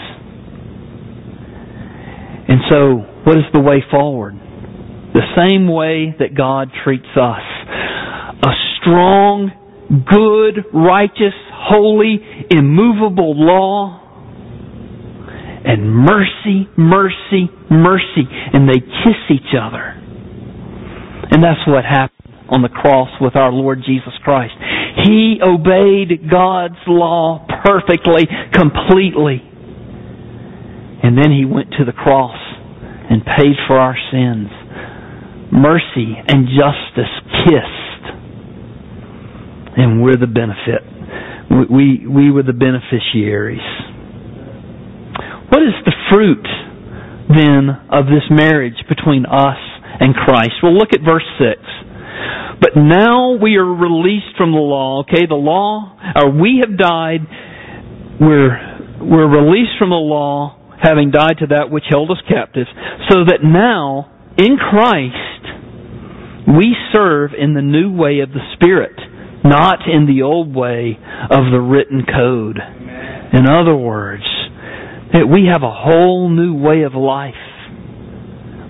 And 2.48 2.60
so, 2.68 2.78
what 3.24 3.38
is 3.38 3.44
the 3.52 3.60
way 3.60 3.82
forward? 3.90 4.34
The 5.14 5.24
same 5.36 5.68
way 5.68 6.14
that 6.18 6.36
God 6.36 6.70
treats 6.84 7.08
us. 7.16 7.42
A 8.44 8.52
strong, 8.80 9.50
good, 9.88 10.64
righteous, 10.74 11.34
holy, 11.52 12.20
immovable 12.50 13.34
law 13.36 14.04
and 15.64 15.88
mercy, 15.88 16.68
mercy, 16.76 17.48
mercy, 17.70 18.28
and 18.52 18.68
they 18.68 18.80
kiss 18.80 19.20
each 19.30 19.56
other. 19.58 19.96
And 21.30 21.42
that's 21.42 21.66
what 21.66 21.84
happened 21.84 22.34
on 22.50 22.60
the 22.60 22.68
cross 22.68 23.08
with 23.20 23.34
our 23.34 23.50
Lord 23.50 23.80
Jesus 23.86 24.12
Christ. 24.22 24.52
He 25.04 25.40
obeyed 25.42 26.30
God's 26.30 26.78
law 26.86 27.46
perfectly, 27.64 28.28
completely. 28.52 29.42
And 31.04 31.18
then 31.18 31.30
he 31.30 31.44
went 31.44 31.70
to 31.76 31.84
the 31.84 31.92
cross 31.92 32.40
and 33.10 33.20
paid 33.24 33.60
for 33.68 33.76
our 33.76 33.96
sins. 34.10 34.48
Mercy 35.52 36.16
and 36.16 36.48
justice 36.48 37.12
kissed. 37.44 38.04
And 39.76 40.02
we're 40.02 40.16
the 40.16 40.26
benefit. 40.26 40.80
We, 41.50 41.68
we, 41.68 42.06
we 42.08 42.30
were 42.30 42.42
the 42.42 42.56
beneficiaries. 42.56 43.60
What 45.52 45.60
is 45.62 45.76
the 45.84 45.92
fruit 46.10 46.46
then 47.28 47.68
of 47.92 48.06
this 48.06 48.24
marriage 48.30 48.80
between 48.88 49.26
us 49.26 49.60
and 50.00 50.14
Christ? 50.14 50.54
Well, 50.62 50.72
look 50.72 50.90
at 50.94 51.04
verse 51.04 51.26
6. 51.38 51.60
But 52.60 52.80
now 52.80 53.36
we 53.36 53.56
are 53.56 53.64
released 53.64 54.36
from 54.38 54.52
the 54.52 54.58
law. 54.58 55.02
Okay, 55.02 55.26
the 55.28 55.34
law, 55.34 55.98
or 56.16 56.30
we 56.30 56.62
have 56.64 56.78
died. 56.78 57.20
We're 58.20 58.56
we're 59.02 59.28
released 59.28 59.76
from 59.78 59.90
the 59.90 60.00
law, 60.00 60.56
having 60.82 61.10
died 61.10 61.38
to 61.40 61.46
that 61.48 61.70
which 61.70 61.84
held 61.88 62.10
us 62.10 62.22
captive, 62.28 62.66
so 63.10 63.24
that 63.24 63.40
now 63.42 64.10
in 64.36 64.56
Christ 64.56 65.44
we 66.46 66.76
serve 66.92 67.30
in 67.38 67.54
the 67.54 67.62
new 67.62 67.92
way 67.92 68.20
of 68.20 68.30
the 68.30 68.44
Spirit, 68.54 68.98
not 69.44 69.88
in 69.88 70.06
the 70.06 70.22
old 70.22 70.54
way 70.54 70.98
of 71.30 71.52
the 71.52 71.60
written 71.60 72.04
code. 72.04 72.58
In 73.32 73.48
other 73.48 73.76
words, 73.76 74.24
that 75.12 75.26
we 75.26 75.48
have 75.50 75.62
a 75.62 75.70
whole 75.70 76.28
new 76.28 76.54
way 76.54 76.82
of 76.82 76.94
life. 76.94 77.34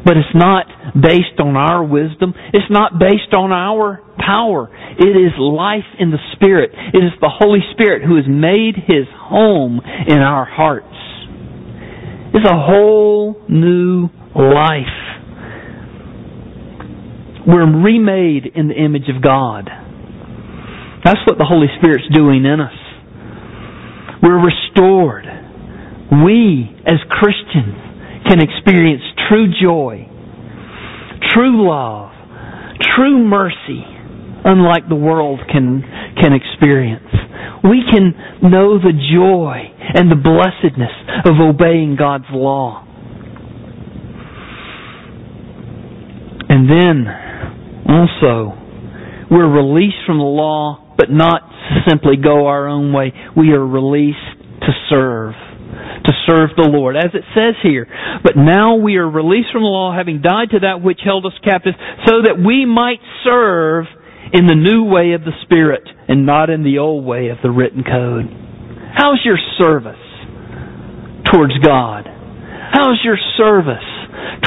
But 0.04 0.18
it's 0.18 0.34
not 0.34 0.66
based 0.92 1.40
on 1.40 1.56
our 1.56 1.82
wisdom. 1.82 2.34
It's 2.52 2.70
not 2.70 2.98
based 2.98 3.32
on 3.32 3.52
our 3.52 4.02
power. 4.18 4.68
It 4.98 5.16
is 5.16 5.32
life 5.38 5.88
in 5.98 6.10
the 6.10 6.20
Spirit. 6.36 6.70
It 6.92 6.98
is 6.98 7.12
the 7.20 7.32
Holy 7.32 7.60
Spirit 7.72 8.04
who 8.04 8.16
has 8.16 8.28
made 8.28 8.76
His 8.76 9.08
home 9.16 9.80
in 10.06 10.18
our 10.18 10.44
hearts. 10.44 10.93
It's 12.34 12.44
a 12.44 12.58
whole 12.58 13.36
new 13.48 14.08
life. 14.34 14.98
We're 17.46 17.82
remade 17.84 18.50
in 18.56 18.68
the 18.68 18.74
image 18.74 19.08
of 19.14 19.22
God. 19.22 19.70
That's 21.04 21.20
what 21.26 21.38
the 21.38 21.44
Holy 21.44 21.68
Spirit's 21.78 22.08
doing 22.12 22.44
in 22.44 22.60
us. 22.60 22.74
We're 24.22 24.42
restored. 24.42 25.26
We, 26.24 26.74
as 26.86 26.98
Christians, 27.08 27.76
can 28.26 28.40
experience 28.40 29.02
true 29.28 29.46
joy, 29.62 30.08
true 31.32 31.68
love, 31.68 32.10
true 32.96 33.22
mercy, 33.22 33.84
unlike 34.44 34.88
the 34.88 34.96
world 34.96 35.40
can, 35.52 35.84
can 36.20 36.32
experience. 36.32 37.06
We 37.64 37.80
can 37.90 38.12
know 38.42 38.78
the 38.78 38.92
joy 38.92 39.72
and 39.94 40.10
the 40.10 40.20
blessedness 40.20 40.92
of 41.24 41.40
obeying 41.40 41.96
God's 41.98 42.28
law. 42.30 42.84
And 46.46 46.68
then, 46.68 47.08
also, 47.88 48.52
we're 49.30 49.50
released 49.50 50.04
from 50.06 50.18
the 50.18 50.24
law, 50.24 50.94
but 50.98 51.10
not 51.10 51.40
simply 51.88 52.16
go 52.22 52.46
our 52.46 52.68
own 52.68 52.92
way. 52.92 53.14
We 53.34 53.52
are 53.52 53.66
released 53.66 54.18
to 54.60 54.72
serve 54.90 55.34
to 56.04 56.12
serve 56.26 56.50
the 56.56 56.68
Lord. 56.68 56.96
As 56.96 57.10
it 57.14 57.24
says 57.34 57.54
here, 57.62 57.88
but 58.22 58.36
now 58.36 58.76
we 58.76 58.96
are 58.96 59.08
released 59.08 59.48
from 59.52 59.62
the 59.62 59.72
law, 59.72 59.96
having 59.96 60.20
died 60.20 60.50
to 60.50 60.60
that 60.60 60.82
which 60.82 61.00
held 61.02 61.24
us 61.24 61.32
captive, 61.42 61.74
so 62.06 62.20
that 62.22 62.36
we 62.44 62.66
might 62.66 63.00
serve 63.24 63.86
in 64.32 64.46
the 64.46 64.54
new 64.54 64.84
way 64.84 65.12
of 65.12 65.22
the 65.22 65.32
Spirit 65.42 65.88
and 66.08 66.26
not 66.26 66.50
in 66.50 66.62
the 66.64 66.78
old 66.78 67.04
way 67.04 67.28
of 67.28 67.38
the 67.42 67.50
written 67.50 67.82
code. 67.82 68.28
How's 68.94 69.20
your 69.24 69.38
service 69.58 70.00
towards 71.32 71.56
God? 71.64 72.06
How's 72.72 73.00
your 73.04 73.18
service 73.36 73.84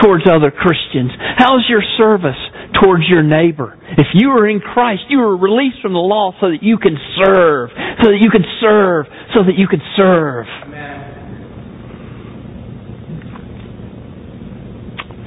towards 0.01 0.23
other 0.27 0.51
Christians? 0.51 1.11
How's 1.37 1.65
your 1.69 1.83
service 1.97 2.37
towards 2.81 3.03
your 3.09 3.23
neighbor? 3.23 3.77
If 3.97 4.07
you 4.13 4.29
are 4.31 4.47
in 4.47 4.59
Christ, 4.59 5.03
you 5.09 5.19
are 5.21 5.35
released 5.35 5.81
from 5.81 5.93
the 5.93 5.99
law 5.99 6.33
so 6.39 6.51
that 6.51 6.61
you 6.61 6.77
can 6.77 6.97
serve, 7.23 7.69
so 8.01 8.11
that 8.11 8.19
you 8.19 8.29
can 8.29 8.43
serve, 8.61 9.05
so 9.33 9.43
that 9.43 9.57
you 9.57 9.67
can 9.67 9.81
serve. 9.95 10.45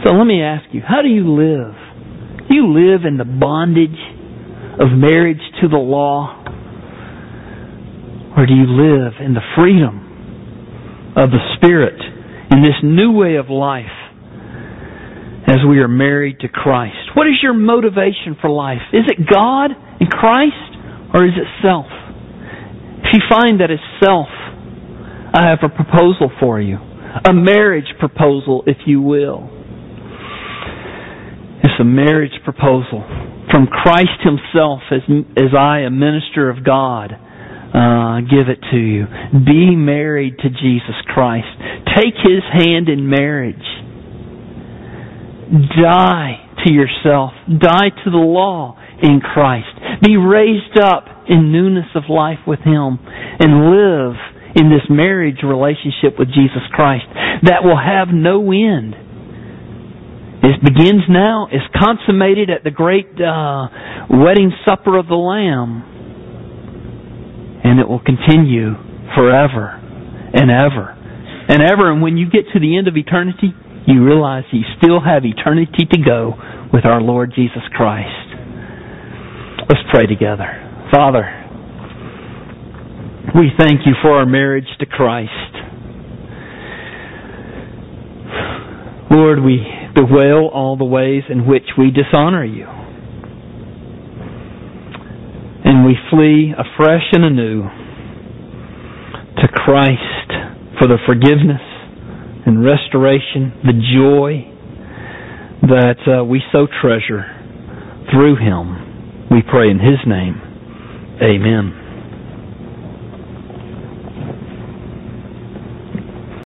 So 0.04 0.12
let 0.12 0.24
me 0.24 0.42
ask 0.42 0.64
you, 0.72 0.80
how 0.86 1.02
do 1.02 1.08
you 1.08 1.28
live? 1.28 1.74
Do 2.48 2.54
you 2.54 2.72
live 2.72 3.04
in 3.04 3.18
the 3.18 3.24
bondage 3.24 3.98
of 4.80 4.88
marriage 4.96 5.42
to 5.60 5.68
the 5.68 5.76
law? 5.76 6.40
Or 8.36 8.46
do 8.46 8.54
you 8.54 8.64
live 8.64 9.12
in 9.20 9.34
the 9.34 9.44
freedom 9.54 11.12
of 11.16 11.30
the 11.30 11.42
Spirit 11.56 12.00
in 12.50 12.62
this 12.62 12.80
new 12.82 13.12
way 13.12 13.36
of 13.36 13.50
life 13.50 13.92
as 15.46 15.58
we 15.68 15.78
are 15.80 15.88
married 15.88 16.40
to 16.40 16.48
Christ? 16.48 17.12
What 17.14 17.26
is 17.26 17.34
your 17.42 17.52
motivation 17.52 18.36
for 18.40 18.48
life? 18.48 18.80
Is 18.92 19.04
it 19.06 19.28
God 19.30 19.72
and 20.00 20.08
Christ 20.08 20.72
or 21.12 21.26
is 21.26 21.36
it 21.36 21.46
self? 21.60 21.86
If 23.04 23.12
you 23.12 23.20
find 23.28 23.60
that 23.60 23.70
it's 23.70 23.82
self, 24.02 24.28
I 25.34 25.50
have 25.50 25.60
a 25.62 25.68
proposal 25.68 26.30
for 26.40 26.60
you. 26.60 26.76
A 26.76 27.34
marriage 27.34 27.92
proposal, 27.98 28.62
if 28.66 28.78
you 28.86 29.02
will. 29.02 29.50
It's 31.62 31.78
a 31.78 31.84
marriage 31.84 32.32
proposal 32.44 33.19
from 33.50 33.66
Christ 33.66 34.20
Himself 34.22 34.80
as, 34.90 35.02
as 35.36 35.54
I, 35.56 35.80
a 35.80 35.90
minister 35.90 36.50
of 36.50 36.64
God, 36.64 37.12
uh, 37.12 38.20
give 38.26 38.48
it 38.48 38.58
to 38.70 38.76
you. 38.76 39.06
Be 39.44 39.76
married 39.76 40.38
to 40.38 40.48
Jesus 40.48 40.98
Christ. 41.06 41.46
Take 41.96 42.14
His 42.14 42.42
hand 42.52 42.88
in 42.88 43.08
marriage. 43.08 43.56
Die 45.50 46.48
to 46.64 46.72
yourself. 46.72 47.32
Die 47.48 47.88
to 48.04 48.10
the 48.10 48.16
law 48.16 48.78
in 49.02 49.20
Christ. 49.20 49.68
Be 50.02 50.16
raised 50.16 50.78
up 50.78 51.06
in 51.28 51.52
newness 51.52 51.90
of 51.94 52.04
life 52.08 52.40
with 52.46 52.60
Him 52.60 52.98
and 53.02 53.70
live 53.70 54.16
in 54.56 54.68
this 54.68 54.82
marriage 54.90 55.42
relationship 55.44 56.18
with 56.18 56.28
Jesus 56.28 56.62
Christ 56.72 57.06
that 57.42 57.62
will 57.62 57.78
have 57.78 58.08
no 58.12 58.50
end 58.50 58.94
it 60.42 60.64
begins 60.64 61.02
now, 61.08 61.48
It's 61.52 61.64
consummated 61.76 62.48
at 62.50 62.64
the 62.64 62.70
great 62.70 63.08
uh, 63.20 63.68
wedding 64.08 64.52
supper 64.66 64.98
of 64.98 65.06
the 65.06 65.14
Lamb, 65.14 65.84
and 67.64 67.78
it 67.78 67.88
will 67.88 68.00
continue 68.00 68.72
forever 69.14 69.76
and 70.32 70.50
ever 70.50 70.96
and 71.48 71.60
ever. 71.62 71.92
And 71.92 72.00
when 72.00 72.16
you 72.16 72.30
get 72.30 72.46
to 72.54 72.60
the 72.60 72.78
end 72.78 72.88
of 72.88 72.96
eternity, 72.96 73.52
you 73.86 74.04
realize 74.04 74.44
you 74.52 74.62
still 74.78 75.00
have 75.00 75.24
eternity 75.24 75.84
to 75.90 75.98
go 76.00 76.34
with 76.72 76.84
our 76.86 77.00
Lord 77.00 77.32
Jesus 77.34 77.62
Christ. 77.74 78.30
Let's 79.68 79.82
pray 79.92 80.06
together. 80.06 80.46
Father, 80.92 81.26
we 83.34 83.50
thank 83.58 83.80
you 83.84 83.94
for 84.00 84.16
our 84.18 84.26
marriage 84.26 84.68
to 84.78 84.86
Christ. 84.86 85.49
Lord, 89.10 89.42
we 89.42 89.58
bewail 89.94 90.48
all 90.52 90.76
the 90.76 90.84
ways 90.84 91.24
in 91.28 91.46
which 91.46 91.64
we 91.76 91.90
dishonor 91.90 92.44
you. 92.44 92.66
And 95.64 95.84
we 95.84 95.96
flee 96.10 96.54
afresh 96.56 97.02
and 97.12 97.24
anew 97.24 97.62
to 99.36 99.48
Christ 99.48 100.30
for 100.78 100.86
the 100.86 100.98
forgiveness 101.06 101.60
and 102.46 102.64
restoration, 102.64 103.52
the 103.64 103.74
joy 103.94 104.46
that 105.62 105.98
uh, 106.06 106.24
we 106.24 106.40
so 106.52 106.66
treasure 106.80 107.24
through 108.12 108.36
Him. 108.36 109.28
We 109.30 109.42
pray 109.42 109.70
in 109.70 109.78
His 109.78 109.98
name. 110.06 110.40
Amen. 111.22 111.79